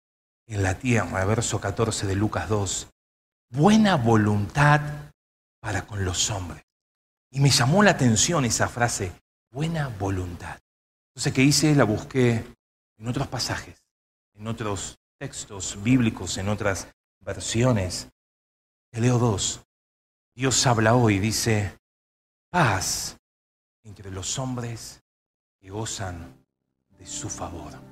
en 0.51 0.63
la 0.65 0.75
tierra, 0.75 1.25
verso 1.25 1.61
14 1.61 2.07
de 2.07 2.17
Lucas 2.17 2.49
2. 2.49 2.89
Buena 3.51 3.97
voluntad 3.97 4.81
para 5.61 5.87
con 5.87 6.05
los 6.05 6.31
hombres. 6.31 6.65
Y 7.31 7.41
me 7.41 7.51
llamó 7.51 7.83
la 7.85 7.93
atención 7.93 8.45
esa 8.45 8.69
frase, 8.69 9.13
buena 9.53 9.89
voluntad. 9.89 10.59
Entonces, 11.11 11.33
¿qué 11.33 11.43
hice? 11.43 11.75
La 11.77 11.85
busqué 11.85 12.45
en 12.99 13.07
otros 13.07 13.29
pasajes, 13.29 13.81
en 14.35 14.49
otros 14.49 14.99
textos 15.19 15.81
bíblicos, 15.83 16.37
en 16.39 16.49
otras 16.49 16.89
versiones. 17.21 18.09
Te 18.91 19.01
leo 19.01 19.19
dos. 19.19 19.63
Dios 20.35 20.67
habla 20.67 20.97
hoy, 20.97 21.21
dice, 21.21 21.79
paz 22.51 23.17
entre 23.85 24.11
los 24.11 24.39
hombres 24.39 25.01
que 25.61 25.71
gozan 25.71 26.45
de 26.99 27.07
su 27.07 27.29
favor. 27.29 27.90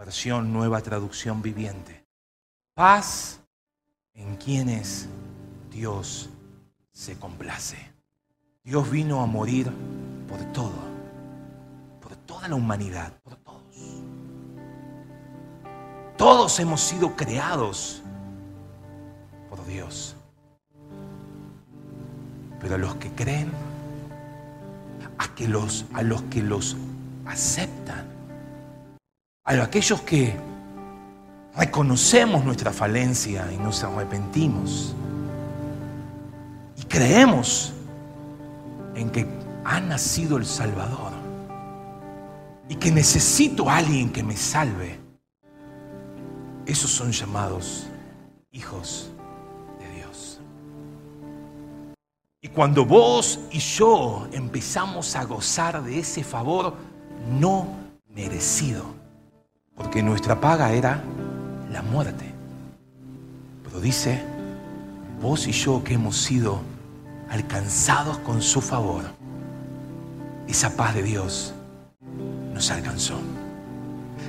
Versión 0.00 0.50
nueva 0.50 0.80
traducción 0.80 1.42
viviente. 1.42 2.06
Paz 2.72 3.38
en 4.14 4.36
quienes 4.36 5.10
Dios 5.70 6.30
se 6.90 7.18
complace. 7.18 7.76
Dios 8.64 8.90
vino 8.90 9.20
a 9.20 9.26
morir 9.26 9.70
por 10.26 10.42
todo, 10.54 10.78
por 12.00 12.16
toda 12.16 12.48
la 12.48 12.54
humanidad, 12.54 13.12
por 13.22 13.36
todos. 13.36 13.76
Todos 16.16 16.58
hemos 16.60 16.80
sido 16.80 17.14
creados 17.14 18.00
por 19.50 19.66
Dios. 19.66 20.16
Pero 22.58 22.76
a 22.76 22.78
los 22.78 22.94
que 22.94 23.10
creen, 23.12 23.52
a, 25.18 25.34
que 25.34 25.46
los, 25.46 25.84
a 25.92 26.00
los 26.00 26.22
que 26.22 26.42
los 26.42 26.78
aceptan, 27.26 28.19
a 29.58 29.64
aquellos 29.64 30.02
que 30.02 30.36
reconocemos 31.56 32.44
nuestra 32.44 32.72
falencia 32.72 33.50
y 33.52 33.56
nos 33.58 33.82
arrepentimos. 33.82 34.94
Y 36.76 36.84
creemos 36.84 37.72
en 38.94 39.10
que 39.10 39.26
ha 39.64 39.80
nacido 39.80 40.36
el 40.36 40.46
Salvador. 40.46 41.12
Y 42.68 42.76
que 42.76 42.92
necesito 42.92 43.68
a 43.68 43.78
alguien 43.78 44.10
que 44.10 44.22
me 44.22 44.36
salve, 44.36 45.00
esos 46.66 46.90
son 46.90 47.10
llamados 47.10 47.88
hijos 48.52 49.10
de 49.80 49.96
Dios. 49.96 50.40
Y 52.40 52.48
cuando 52.48 52.84
vos 52.84 53.40
y 53.50 53.58
yo 53.58 54.28
empezamos 54.32 55.16
a 55.16 55.24
gozar 55.24 55.82
de 55.82 55.98
ese 55.98 56.22
favor 56.22 56.76
no 57.40 57.66
merecido, 58.14 58.99
porque 59.80 60.02
nuestra 60.02 60.38
paga 60.38 60.72
era 60.74 61.02
la 61.72 61.80
muerte. 61.80 62.26
Pero 63.64 63.80
dice, 63.80 64.22
vos 65.22 65.46
y 65.46 65.52
yo 65.52 65.82
que 65.82 65.94
hemos 65.94 66.18
sido 66.18 66.60
alcanzados 67.30 68.18
con 68.18 68.42
su 68.42 68.60
favor, 68.60 69.04
esa 70.46 70.76
paz 70.76 70.94
de 70.94 71.02
Dios 71.02 71.54
nos 72.52 72.70
alcanzó. 72.70 73.18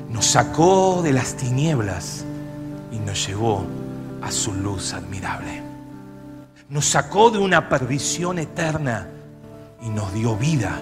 Nos 0.10 0.26
sacó 0.26 1.02
de 1.04 1.12
las 1.12 1.36
tinieblas 1.36 2.24
y 2.94 3.00
nos 3.00 3.28
llevó 3.28 3.66
a 4.22 4.32
su 4.32 4.54
luz 4.54 4.94
admirable. 4.94 5.62
Nos 6.70 6.86
sacó 6.86 7.30
de 7.30 7.40
una 7.40 7.68
perdición 7.68 8.40
eterna 8.40 9.10
y 9.82 9.90
nos 9.90 10.14
dio 10.14 10.38
vida 10.38 10.80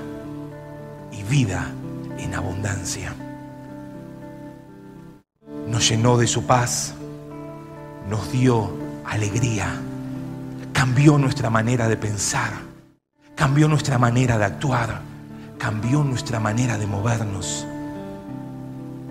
y 1.12 1.24
vida 1.24 1.72
en 2.20 2.36
abundancia. 2.36 3.16
Nos 5.70 5.88
llenó 5.88 6.18
de 6.18 6.28
su 6.28 6.46
paz, 6.46 6.96
nos 8.10 8.32
dio 8.32 8.72
alegría, 9.06 9.80
cambió 10.74 11.18
nuestra 11.18 11.50
manera 11.50 11.88
de 11.88 11.96
pensar, 11.96 12.54
cambió 13.36 13.68
nuestra 13.68 13.98
manera 13.98 14.38
de 14.38 14.46
actuar, 14.46 15.02
cambió 15.60 16.04
nuestra 16.04 16.40
manera 16.40 16.78
de 16.78 16.88
movernos, 16.88 17.68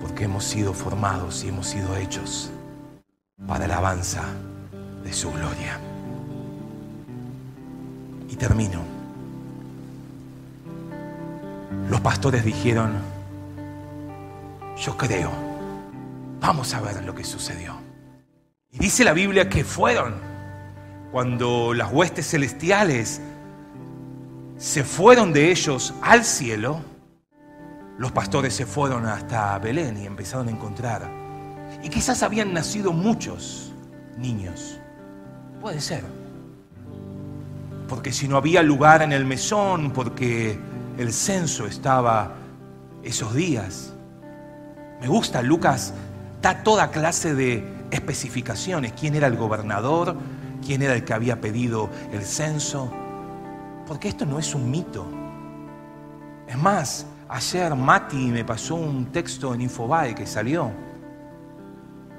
porque 0.01 0.25
hemos 0.25 0.45
sido 0.45 0.75
formados 0.75 1.45
y 1.45 1.49
hemos 1.49 1.69
sido 1.69 1.97
hechos 1.97 2.51
para 3.47 3.67
la 3.69 3.79
alabanza 3.79 4.23
de 5.05 5.13
su 5.13 5.31
gloria. 5.31 5.79
Y 8.29 8.37
termino. 8.37 8.81
Los 11.89 12.01
pastores 12.01 12.45
dijeron, 12.45 12.95
yo 14.77 14.97
creo, 14.97 15.48
vamos 16.41 16.75
a 16.75 16.81
ver 16.81 17.05
lo 17.05 17.15
que 17.15 17.25
sucedió. 17.25 17.77
Y 18.71 18.79
dice 18.79 19.05
la 19.05 19.13
Biblia 19.13 19.49
que 19.49 19.65
fueron 19.65 20.15
cuando 21.11 21.73
las 21.73 21.93
huestes 21.93 22.29
celestiales 22.31 23.21
se 24.59 24.85
fueron 24.85 25.33
de 25.33 25.51
ellos 25.51 25.95
al 26.03 26.25
cielo, 26.25 26.81
los 27.97 28.13
pastores 28.13 28.55
se 28.55 28.67
fueron 28.67 29.07
hasta 29.07 29.59
Belén 29.59 29.97
y 29.97 30.07
empezaron 30.07 30.49
a 30.49 30.51
encontrar. 30.51 31.11
Y 31.83 31.89
quizás 31.89 32.23
habían 32.23 32.53
nacido 32.53 32.93
muchos 32.93 33.73
niños. 34.17 34.79
Puede 35.61 35.81
ser. 35.81 36.05
Porque 37.89 38.13
si 38.13 38.29
no 38.29 38.37
había 38.37 38.63
lugar 38.63 39.03
en 39.03 39.13
el 39.13 39.25
mesón, 39.25 39.93
porque 39.93 40.59
el 40.99 41.13
censo 41.13 41.67
estaba 41.67 42.35
esos 43.03 43.35
días. 43.35 43.95
Me 45.01 45.09
gusta, 45.09 45.41
Lucas 45.43 45.95
da 46.41 46.63
toda 46.63 46.91
clase 46.91 47.35
de 47.35 47.65
especificaciones. 47.91 48.93
¿Quién 48.93 49.15
era 49.15 49.27
el 49.27 49.37
gobernador? 49.37 50.17
¿Quién 50.65 50.83
era 50.83 50.95
el 50.95 51.05
que 51.05 51.15
había 51.15 51.41
pedido 51.41 51.89
el 52.13 52.23
censo? 52.23 52.93
Porque 53.87 54.09
esto 54.09 54.27
no 54.27 54.39
es 54.39 54.55
un 54.55 54.71
mito. 54.71 55.07
Es 56.47 56.57
más, 56.57 57.07
ayer 57.29 57.75
Mati 57.75 58.17
me 58.17 58.45
pasó 58.45 58.75
un 58.75 59.07
texto 59.07 59.55
en 59.55 59.63
Infobae 59.63 60.15
que 60.15 60.27
salió. 60.27 60.71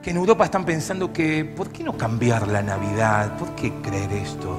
Que 0.01 0.12
en 0.12 0.17
Europa 0.17 0.45
están 0.45 0.65
pensando 0.65 1.12
que, 1.12 1.43
¿por 1.45 1.69
qué 1.69 1.84
no 1.84 1.97
cambiar 1.97 2.47
la 2.47 2.62
Navidad? 2.62 3.38
¿Por 3.38 3.53
qué 3.55 3.73
creer 3.82 4.12
esto 4.13 4.58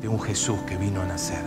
de 0.00 0.08
un 0.08 0.20
Jesús 0.20 0.58
que 0.66 0.76
vino 0.76 1.02
a 1.02 1.06
nacer? 1.06 1.42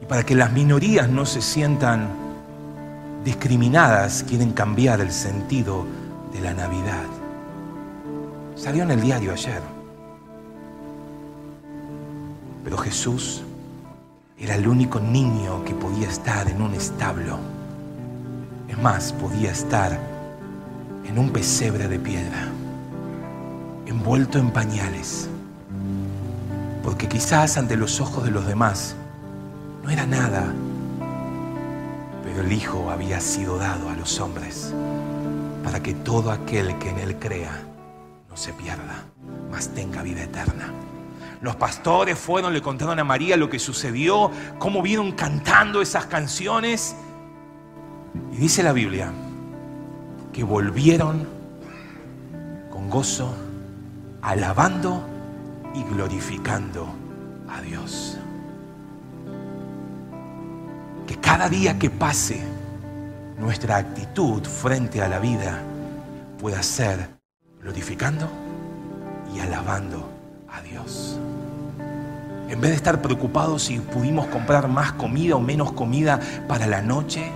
Y 0.00 0.06
para 0.06 0.22
que 0.22 0.34
las 0.34 0.52
minorías 0.52 1.08
no 1.08 1.26
se 1.26 1.42
sientan 1.42 2.23
discriminadas, 3.24 4.22
quieren 4.28 4.52
cambiar 4.52 5.00
el 5.00 5.10
sentido 5.10 5.86
de 6.32 6.40
la 6.40 6.52
Navidad. 6.52 7.06
Salió 8.54 8.82
en 8.82 8.90
el 8.90 9.00
diario 9.00 9.32
ayer. 9.32 9.62
Pero 12.62 12.76
Jesús 12.78 13.42
era 14.38 14.54
el 14.54 14.68
único 14.68 15.00
niño 15.00 15.64
que 15.64 15.74
podía 15.74 16.08
estar 16.08 16.48
en 16.48 16.60
un 16.60 16.74
establo. 16.74 17.38
Es 18.68 18.78
más, 18.78 19.12
podía 19.12 19.50
estar 19.50 19.98
en 21.06 21.18
un 21.18 21.30
pesebre 21.30 21.88
de 21.88 21.98
piedra, 21.98 22.48
envuelto 23.86 24.38
en 24.38 24.50
pañales. 24.50 25.28
Porque 26.82 27.08
quizás 27.08 27.56
ante 27.56 27.76
los 27.76 28.00
ojos 28.00 28.24
de 28.24 28.30
los 28.30 28.46
demás, 28.46 28.96
no 29.82 29.90
era 29.90 30.06
nada, 30.06 30.52
pero 32.34 32.48
el 32.48 32.52
Hijo 32.52 32.90
había 32.90 33.20
sido 33.20 33.58
dado 33.58 33.88
a 33.88 33.94
los 33.94 34.18
hombres 34.18 34.74
para 35.62 35.80
que 35.80 35.94
todo 35.94 36.32
aquel 36.32 36.76
que 36.78 36.90
en 36.90 36.98
Él 36.98 37.16
crea 37.16 37.62
no 38.28 38.36
se 38.36 38.52
pierda, 38.52 39.04
mas 39.52 39.68
tenga 39.68 40.02
vida 40.02 40.24
eterna. 40.24 40.72
Los 41.40 41.54
pastores 41.54 42.18
fueron, 42.18 42.52
le 42.52 42.60
contaron 42.60 42.98
a 42.98 43.04
María 43.04 43.36
lo 43.36 43.48
que 43.48 43.60
sucedió, 43.60 44.32
cómo 44.58 44.82
vieron 44.82 45.12
cantando 45.12 45.80
esas 45.80 46.06
canciones. 46.06 46.96
Y 48.32 48.36
dice 48.36 48.64
la 48.64 48.72
Biblia 48.72 49.12
que 50.32 50.42
volvieron 50.42 51.28
con 52.72 52.90
gozo, 52.90 53.32
alabando 54.22 55.06
y 55.72 55.84
glorificando 55.84 56.88
a 57.48 57.60
Dios 57.60 58.18
que 61.06 61.16
cada 61.16 61.48
día 61.48 61.78
que 61.78 61.90
pase 61.90 62.42
nuestra 63.38 63.76
actitud 63.76 64.42
frente 64.44 65.02
a 65.02 65.08
la 65.08 65.18
vida 65.18 65.60
pueda 66.38 66.62
ser 66.62 67.08
glorificando 67.60 68.28
y 69.34 69.40
alabando 69.40 70.08
a 70.50 70.60
Dios. 70.62 71.18
En 72.48 72.60
vez 72.60 72.70
de 72.70 72.76
estar 72.76 73.02
preocupados 73.02 73.64
si 73.64 73.78
pudimos 73.78 74.26
comprar 74.26 74.68
más 74.68 74.92
comida 74.92 75.36
o 75.36 75.40
menos 75.40 75.72
comida 75.72 76.20
para 76.46 76.66
la 76.66 76.82
noche, 76.82 77.32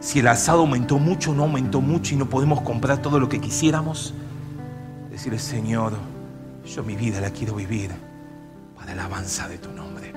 si 0.00 0.20
el 0.20 0.28
asado 0.28 0.60
aumentó 0.60 0.98
mucho 0.98 1.32
o 1.32 1.34
no 1.34 1.42
aumentó 1.44 1.80
mucho 1.80 2.14
y 2.14 2.16
no 2.16 2.28
podemos 2.28 2.60
comprar 2.62 2.98
todo 2.98 3.20
lo 3.20 3.28
que 3.28 3.40
quisiéramos, 3.40 4.14
decirle, 5.10 5.38
Señor, 5.38 5.92
yo 6.64 6.82
mi 6.82 6.96
vida 6.96 7.20
la 7.20 7.30
quiero 7.30 7.54
vivir 7.54 7.90
para 8.76 8.94
la 8.94 9.02
alabanza 9.02 9.48
de 9.48 9.58
tu 9.58 9.70
nombre. 9.72 10.12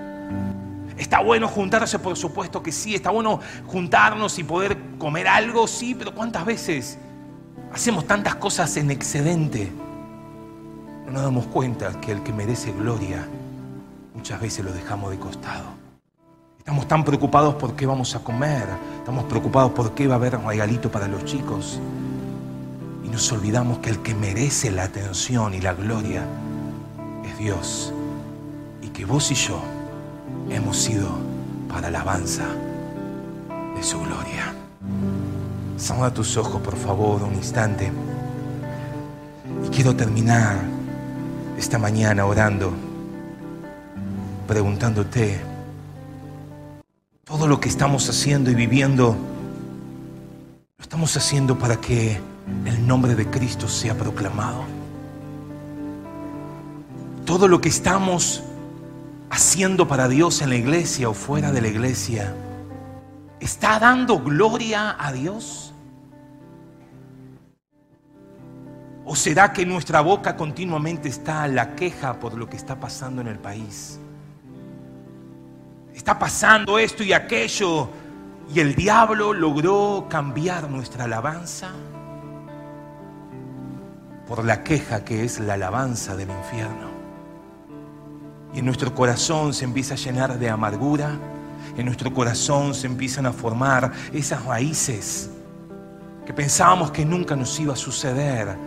Está 1.01 1.19
bueno 1.19 1.47
juntarse, 1.47 1.97
por 1.97 2.15
supuesto 2.15 2.61
que 2.61 2.71
sí. 2.71 2.93
Está 2.93 3.09
bueno 3.09 3.39
juntarnos 3.65 4.37
y 4.37 4.43
poder 4.43 4.77
comer 4.99 5.27
algo, 5.27 5.65
sí, 5.65 5.95
pero 5.95 6.13
¿cuántas 6.13 6.45
veces 6.45 6.99
hacemos 7.73 8.05
tantas 8.05 8.35
cosas 8.35 8.77
en 8.77 8.91
excedente? 8.91 9.71
No 11.07 11.11
nos 11.11 11.23
damos 11.23 11.47
cuenta 11.47 11.99
que 11.99 12.11
el 12.11 12.21
que 12.21 12.31
merece 12.31 12.71
gloria 12.71 13.27
muchas 14.13 14.39
veces 14.39 14.63
lo 14.63 14.71
dejamos 14.71 15.09
de 15.09 15.17
costado. 15.17 15.65
Estamos 16.59 16.87
tan 16.87 17.03
preocupados 17.03 17.55
por 17.55 17.75
qué 17.75 17.87
vamos 17.87 18.13
a 18.15 18.19
comer, 18.19 18.67
estamos 18.99 19.23
preocupados 19.23 19.71
por 19.71 19.95
qué 19.95 20.05
va 20.05 20.13
a 20.13 20.17
haber 20.17 20.35
un 20.35 20.47
regalito 20.47 20.91
para 20.91 21.07
los 21.07 21.25
chicos. 21.25 21.79
Y 23.03 23.09
nos 23.09 23.31
olvidamos 23.31 23.79
que 23.79 23.89
el 23.89 24.03
que 24.03 24.13
merece 24.13 24.69
la 24.69 24.83
atención 24.83 25.55
y 25.55 25.61
la 25.61 25.73
gloria 25.73 26.23
es 27.25 27.39
Dios. 27.39 27.91
Y 28.83 28.89
que 28.89 29.03
vos 29.05 29.31
y 29.31 29.33
yo 29.33 29.80
hemos 30.51 30.77
sido 30.77 31.09
para 31.69 31.87
alabanza 31.87 32.45
de 33.75 33.83
su 33.83 33.99
gloria. 33.99 34.53
Cierra 35.77 36.13
tus 36.13 36.37
ojos, 36.37 36.61
por 36.61 36.75
favor, 36.75 37.23
un 37.23 37.33
instante. 37.33 37.91
Y 39.65 39.69
quiero 39.69 39.95
terminar 39.95 40.57
esta 41.57 41.79
mañana 41.79 42.25
orando, 42.25 42.71
preguntándote, 44.47 45.41
todo 47.23 47.47
lo 47.47 47.59
que 47.59 47.69
estamos 47.69 48.09
haciendo 48.09 48.51
y 48.51 48.55
viviendo, 48.55 49.15
lo 50.77 50.83
estamos 50.83 51.15
haciendo 51.15 51.57
para 51.57 51.77
que 51.77 52.19
el 52.65 52.85
nombre 52.85 53.15
de 53.15 53.25
Cristo 53.27 53.67
sea 53.67 53.97
proclamado. 53.97 54.65
Todo 57.25 57.47
lo 57.47 57.61
que 57.61 57.69
estamos 57.69 58.43
haciendo 59.31 59.87
para 59.87 60.09
Dios 60.09 60.41
en 60.41 60.49
la 60.49 60.55
iglesia 60.55 61.09
o 61.09 61.13
fuera 61.13 61.51
de 61.51 61.61
la 61.61 61.69
iglesia, 61.69 62.35
¿está 63.39 63.79
dando 63.79 64.19
gloria 64.19 64.97
a 64.99 65.13
Dios? 65.13 65.73
¿O 69.05 69.15
será 69.15 69.53
que 69.53 69.65
nuestra 69.65 70.01
boca 70.01 70.35
continuamente 70.35 71.07
está 71.09 71.43
a 71.43 71.47
la 71.47 71.75
queja 71.75 72.19
por 72.19 72.37
lo 72.37 72.49
que 72.49 72.57
está 72.57 72.79
pasando 72.79 73.21
en 73.21 73.27
el 73.27 73.39
país? 73.39 73.99
Está 75.95 76.19
pasando 76.19 76.77
esto 76.77 77.01
y 77.01 77.13
aquello 77.13 77.89
y 78.53 78.59
el 78.59 78.75
diablo 78.75 79.33
logró 79.33 80.07
cambiar 80.09 80.69
nuestra 80.69 81.05
alabanza 81.05 81.71
por 84.27 84.43
la 84.43 84.63
queja 84.63 85.05
que 85.05 85.23
es 85.23 85.39
la 85.39 85.53
alabanza 85.53 86.15
del 86.15 86.29
infierno. 86.29 86.90
Y 88.53 88.59
en 88.59 88.65
nuestro 88.65 88.93
corazón 88.93 89.53
se 89.53 89.63
empieza 89.63 89.93
a 89.93 89.97
llenar 89.97 90.37
de 90.37 90.49
amargura, 90.49 91.17
en 91.77 91.85
nuestro 91.85 92.13
corazón 92.13 92.73
se 92.73 92.87
empiezan 92.87 93.25
a 93.25 93.31
formar 93.31 93.91
esas 94.11 94.43
raíces 94.43 95.29
que 96.25 96.33
pensábamos 96.33 96.91
que 96.91 97.05
nunca 97.05 97.35
nos 97.35 97.57
iba 97.59 97.73
a 97.73 97.77
suceder. 97.77 98.57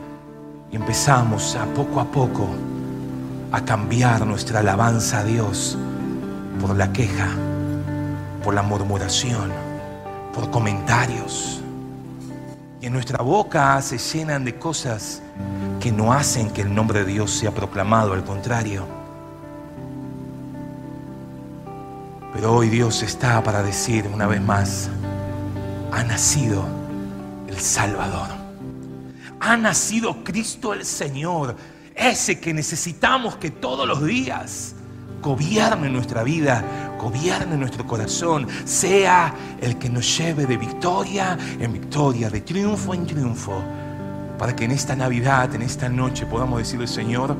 Y 0.70 0.76
empezamos 0.76 1.54
a 1.54 1.66
poco 1.66 2.00
a 2.00 2.04
poco 2.10 2.48
a 3.52 3.64
cambiar 3.64 4.26
nuestra 4.26 4.60
alabanza 4.60 5.20
a 5.20 5.24
Dios 5.24 5.78
por 6.60 6.74
la 6.76 6.92
queja, 6.92 7.28
por 8.42 8.54
la 8.54 8.62
murmuración, 8.62 9.52
por 10.32 10.50
comentarios. 10.50 11.60
Y 12.80 12.86
en 12.86 12.92
nuestra 12.94 13.22
boca 13.22 13.80
se 13.82 13.98
llenan 13.98 14.44
de 14.44 14.58
cosas 14.58 15.22
que 15.78 15.92
no 15.92 16.12
hacen 16.12 16.50
que 16.50 16.62
el 16.62 16.74
nombre 16.74 17.04
de 17.04 17.12
Dios 17.12 17.30
sea 17.30 17.52
proclamado, 17.52 18.14
al 18.14 18.24
contrario 18.24 19.03
Pero 22.34 22.52
hoy 22.52 22.68
Dios 22.68 23.00
está 23.04 23.40
para 23.44 23.62
decir 23.62 24.10
una 24.12 24.26
vez 24.26 24.42
más, 24.42 24.90
ha 25.92 26.02
nacido 26.02 26.64
el 27.46 27.56
Salvador. 27.56 28.28
Ha 29.38 29.56
nacido 29.56 30.24
Cristo 30.24 30.74
el 30.74 30.84
Señor, 30.84 31.54
ese 31.94 32.40
que 32.40 32.52
necesitamos 32.52 33.36
que 33.36 33.52
todos 33.52 33.86
los 33.86 34.04
días 34.04 34.74
gobierne 35.22 35.88
nuestra 35.88 36.24
vida, 36.24 36.96
gobierne 37.00 37.56
nuestro 37.56 37.86
corazón, 37.86 38.48
sea 38.64 39.32
el 39.60 39.78
que 39.78 39.88
nos 39.88 40.18
lleve 40.18 40.44
de 40.44 40.56
victoria 40.56 41.38
en 41.60 41.72
victoria, 41.72 42.30
de 42.30 42.40
triunfo 42.40 42.94
en 42.94 43.06
triunfo, 43.06 43.62
para 44.40 44.56
que 44.56 44.64
en 44.64 44.72
esta 44.72 44.96
Navidad, 44.96 45.54
en 45.54 45.62
esta 45.62 45.88
noche 45.88 46.26
podamos 46.26 46.58
decirle, 46.58 46.88
Señor, 46.88 47.36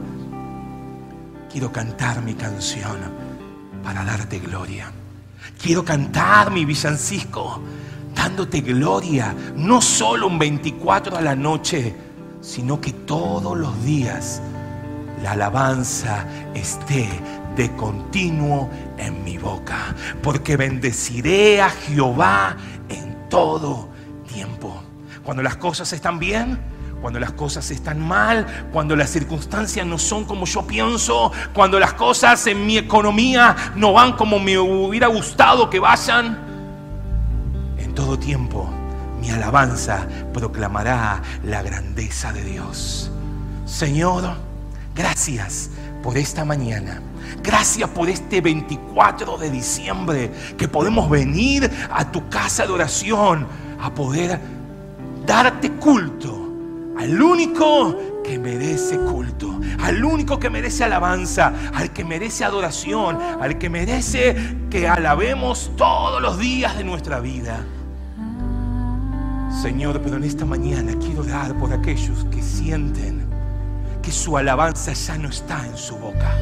quiero 1.51 1.73
cantar 1.73 2.23
mi 2.23 2.35
canción 2.35 3.24
para 3.85 4.05
darte 4.05 4.39
gloria. 4.39 4.91
Quiero 5.61 5.85
cantar 5.85 6.51
mi 6.51 6.65
villancico 6.65 7.61
dándote 8.15 8.61
gloria, 8.61 9.35
no 9.57 9.83
solo 9.83 10.29
un 10.29 10.39
24 10.39 11.17
a 11.17 11.21
la 11.21 11.35
noche, 11.35 11.95
sino 12.41 12.81
que 12.81 12.93
todos 12.93 13.57
los 13.57 13.85
días 13.85 14.41
la 15.23 15.33
alabanza 15.33 16.27
esté 16.55 17.09
de 17.57 17.75
continuo 17.77 18.71
en 18.99 19.23
mi 19.25 19.39
boca, 19.39 19.95
porque 20.23 20.57
bendeciré 20.57 21.61
a 21.61 21.71
Jehová 21.71 22.57
en 22.89 23.29
todo 23.29 23.89
tiempo. 24.27 24.83
Cuando 25.23 25.43
las 25.43 25.57
cosas 25.57 25.93
están 25.93 26.19
bien, 26.19 26.59
cuando 27.05 27.21
las 27.21 27.33
cosas 27.33 27.71
están 27.71 28.01
mal, 28.01 28.47
cuando 28.73 28.97
las 28.97 29.11
circunstancias 29.11 29.87
no 29.87 29.99
son 29.99 30.25
como 30.25 30.47
yo 30.47 30.67
pienso, 30.67 31.31
cuando 31.53 31.79
las 31.79 31.93
cosas 31.93 32.47
en 32.47 32.65
mi 32.65 32.79
economía 32.79 33.55
no 33.77 33.93
van 33.93 34.15
como 34.15 34.39
me 34.39 34.57
hubiera 34.59 35.09
gustado 35.09 35.69
que 35.69 35.79
vayan, 35.79 36.39
en 37.77 37.95
todo 37.95 38.19
tiempo 38.19 38.71
mi 39.21 39.29
alabanza 39.29 40.09
proclamará 40.33 41.21
la 41.43 41.61
grandeza 41.61 42.33
de 42.33 42.43
Dios. 42.43 43.11
Señor, 43.67 44.39
gracias 44.95 45.73
por 46.03 46.17
esta 46.17 46.47
mañana. 46.47 47.03
Gracias 47.43 47.91
por 47.91 48.09
este 48.09 48.41
24 48.41 49.37
de 49.37 49.51
diciembre 49.51 50.33
que 50.57 50.69
podemos 50.69 51.11
venir 51.11 51.71
a 51.93 52.11
tu 52.11 52.31
casa 52.31 52.67
de 52.67 52.73
oración 52.73 53.47
a 53.79 53.93
poder 53.93 54.41
darte 55.27 55.71
culto 55.73 56.44
al 56.99 57.21
único 57.21 58.23
que 58.23 58.39
merece 58.39 58.97
culto, 58.99 59.61
al 59.83 60.05
único 60.05 60.39
que 60.39 60.49
merece 60.51 60.85
alabanza, 60.85 61.53
al 61.75 61.93
que 61.93 62.05
merece 62.05 62.45
adoración, 62.45 63.19
al 63.41 63.59
que 63.59 63.69
merece 63.69 64.57
que 64.71 64.89
alabemos 64.89 65.71
todos 65.77 66.23
los 66.23 66.39
días 66.39 66.77
de 66.77 66.85
nuestra 66.85 67.21
vida. 67.21 67.65
Señor, 69.63 70.01
pero 70.03 70.17
en 70.17 70.25
esta 70.25 70.45
mañana 70.45 70.93
quiero 70.99 71.23
dar 71.23 71.55
por 71.59 71.73
aquellos 71.73 72.25
que 72.27 72.43
sienten 72.43 73.25
que 74.03 74.13
su 74.13 74.37
alabanza 74.37 74.93
ya 74.93 75.17
no 75.17 75.29
está 75.29 75.67
en 75.67 75.77
su 75.77 75.97
boca. 75.97 76.37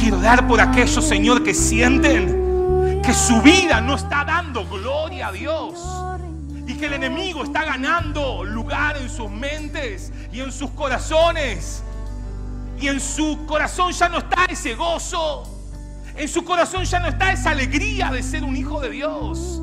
Quiero 0.00 0.20
dar 0.20 0.46
por 0.48 0.60
aquellos, 0.60 1.04
Señor, 1.04 1.44
que 1.44 1.54
sienten 1.54 3.00
que 3.02 3.14
su 3.14 3.40
vida 3.42 3.80
no 3.80 3.94
está 3.94 4.24
dando 4.24 4.66
gloria 4.66 5.28
a 5.28 5.32
Dios. 5.32 5.74
Y 6.66 6.74
que 6.74 6.86
el 6.86 6.92
enemigo 6.94 7.44
está 7.44 7.64
ganando 7.64 8.44
lugar 8.44 8.96
en 8.96 9.10
sus 9.10 9.30
mentes 9.30 10.12
y 10.32 10.40
en 10.40 10.52
sus 10.52 10.70
corazones. 10.70 11.82
Y 12.80 12.88
en 12.88 13.00
su 13.00 13.44
corazón 13.46 13.92
ya 13.92 14.08
no 14.08 14.18
está 14.18 14.46
ese 14.46 14.74
gozo. 14.74 15.44
En 16.14 16.28
su 16.28 16.44
corazón 16.44 16.84
ya 16.84 17.00
no 17.00 17.08
está 17.08 17.32
esa 17.32 17.50
alegría 17.50 18.10
de 18.10 18.22
ser 18.22 18.44
un 18.44 18.56
hijo 18.56 18.80
de 18.80 18.90
Dios. 18.90 19.60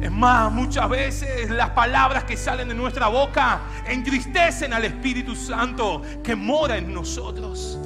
Es 0.00 0.12
más, 0.12 0.52
muchas 0.52 0.88
veces 0.88 1.50
las 1.50 1.70
palabras 1.70 2.24
que 2.24 2.36
salen 2.36 2.68
de 2.68 2.74
nuestra 2.74 3.08
boca 3.08 3.60
entristecen 3.86 4.72
al 4.72 4.84
Espíritu 4.84 5.34
Santo 5.34 6.02
que 6.22 6.36
mora 6.36 6.76
en 6.76 6.94
nosotros. 6.94 7.78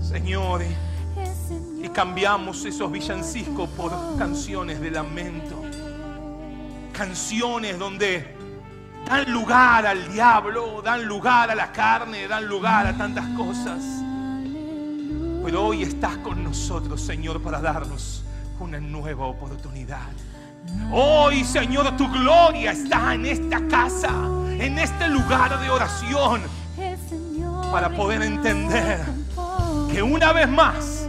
Señor, 0.00 0.62
y 1.82 1.88
cambiamos 1.88 2.64
esos 2.64 2.90
villancicos 2.90 3.68
por 3.70 3.92
canciones 4.18 4.80
de 4.80 4.90
lamento. 4.90 5.67
Canciones 6.98 7.78
donde 7.78 8.34
dan 9.06 9.32
lugar 9.32 9.86
al 9.86 10.12
diablo, 10.12 10.82
dan 10.82 11.04
lugar 11.04 11.48
a 11.48 11.54
la 11.54 11.70
carne, 11.70 12.26
dan 12.26 12.46
lugar 12.46 12.88
a 12.88 12.92
tantas 12.92 13.24
cosas. 13.36 13.84
Pero 15.44 15.64
hoy 15.64 15.84
estás 15.84 16.16
con 16.16 16.42
nosotros, 16.42 17.00
Señor, 17.00 17.40
para 17.40 17.60
darnos 17.60 18.24
una 18.58 18.80
nueva 18.80 19.26
oportunidad. 19.26 20.08
Hoy, 20.90 21.44
Señor, 21.44 21.96
tu 21.96 22.10
gloria 22.10 22.72
está 22.72 23.14
en 23.14 23.26
esta 23.26 23.64
casa, 23.68 24.10
en 24.58 24.76
este 24.76 25.06
lugar 25.06 25.56
de 25.60 25.70
oración, 25.70 26.42
para 27.70 27.90
poder 27.90 28.22
entender 28.22 28.98
que 29.92 30.02
una 30.02 30.32
vez 30.32 30.48
más 30.48 31.06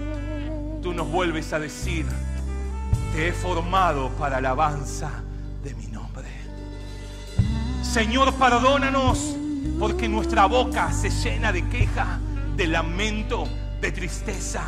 tú 0.83 0.93
nos 0.93 1.09
vuelves 1.09 1.51
a 1.51 1.57
decir, 1.57 2.05
te 3.11 3.29
he 3.29 3.33
formado 3.33 4.09
para 4.19 4.37
alabanza. 4.37 5.23
Señor, 7.81 8.33
perdónanos 8.35 9.35
porque 9.79 10.07
nuestra 10.07 10.45
boca 10.45 10.91
se 10.91 11.09
llena 11.09 11.51
de 11.51 11.67
queja, 11.69 12.19
de 12.55 12.67
lamento, 12.67 13.47
de 13.81 13.91
tristeza 13.91 14.63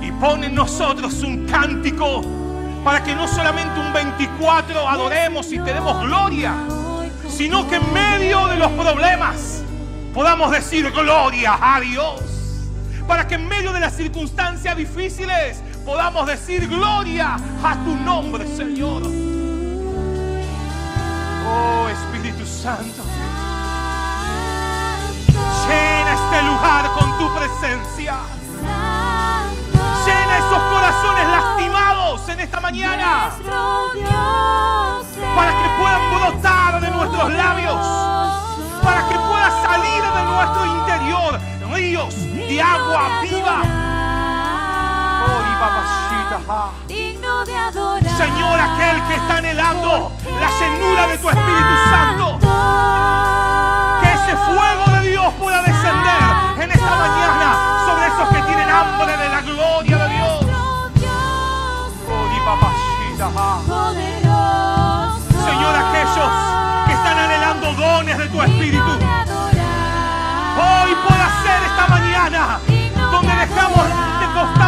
y 0.00 0.12
pone 0.12 0.46
en 0.46 0.54
nosotros 0.54 1.22
un 1.22 1.46
cántico 1.46 2.22
para 2.84 3.02
que 3.02 3.14
no 3.14 3.26
solamente 3.26 3.78
un 3.80 3.92
24 3.92 4.88
adoremos 4.88 5.52
y 5.52 5.58
tenemos 5.58 6.00
gloria, 6.06 6.54
sino 7.28 7.68
que 7.68 7.76
en 7.76 7.92
medio 7.92 8.46
de 8.46 8.56
los 8.56 8.70
problemas 8.72 9.62
podamos 10.14 10.50
decir 10.50 10.90
gloria 10.92 11.58
a 11.60 11.80
Dios. 11.80 12.22
Para 13.06 13.26
que 13.26 13.36
en 13.36 13.48
medio 13.48 13.72
de 13.72 13.80
las 13.80 13.96
circunstancias 13.96 14.76
difíciles 14.76 15.62
podamos 15.84 16.26
decir 16.26 16.68
gloria 16.68 17.36
a 17.62 17.74
tu 17.84 17.94
nombre, 17.96 18.46
Señor. 18.56 19.37
Oh 21.48 21.88
Espíritu 21.88 22.44
Santo, 22.46 23.02
llena 25.66 26.12
este 26.12 26.42
lugar 26.42 26.90
con 26.92 27.18
tu 27.18 27.34
presencia. 27.34 28.16
Llena 30.04 30.38
esos 30.38 30.62
corazones 30.72 31.28
lastimados 31.28 32.28
en 32.28 32.40
esta 32.40 32.60
mañana. 32.60 33.30
Para 35.34 35.50
que 35.50 35.68
puedan 35.80 36.14
brotar 36.14 36.80
de 36.80 36.90
nuestros 36.90 37.32
labios. 37.32 37.86
Para 38.82 39.08
que 39.08 39.14
pueda 39.14 39.50
salir 39.62 40.02
de 40.02 40.24
nuestro 40.24 40.66
interior 40.66 41.40
ríos 41.74 42.14
de 42.48 42.60
agua 42.60 43.20
viva. 43.22 43.87
Señor, 48.16 48.58
aquel 48.58 49.02
que 49.06 49.14
está 49.14 49.36
anhelando 49.36 50.12
la 50.40 50.50
llenura 50.58 51.06
de 51.08 51.18
tu 51.18 51.28
Espíritu 51.28 51.74
Santo. 51.90 52.38
Que 54.00 54.12
ese 54.12 54.36
fuego 54.36 54.84
de 54.96 55.10
Dios 55.10 55.34
pueda 55.38 55.62
descender 55.62 56.22
en 56.58 56.70
esta 56.70 56.90
mañana 56.96 57.84
sobre 57.86 58.06
esos 58.08 58.28
que 58.28 58.42
tienen 58.42 58.68
hambre 58.68 59.16
de 59.16 59.28
la 59.28 59.40
gloria 59.42 59.96
de 59.98 60.08
Dios. 60.08 60.46
Señor, 65.44 65.76
aquellos 65.76 66.30
que 66.86 66.92
están 66.92 67.18
anhelando 67.18 67.72
dones 67.74 68.18
de 68.18 68.26
tu 68.28 68.42
Espíritu. 68.42 68.92
Hoy 70.58 70.96
puede 71.06 71.26
ser 71.44 71.62
esta 71.66 71.86
mañana 71.88 72.58
donde 73.12 73.34
dejamos 73.34 73.84
de 74.20 74.26
costado 74.34 74.67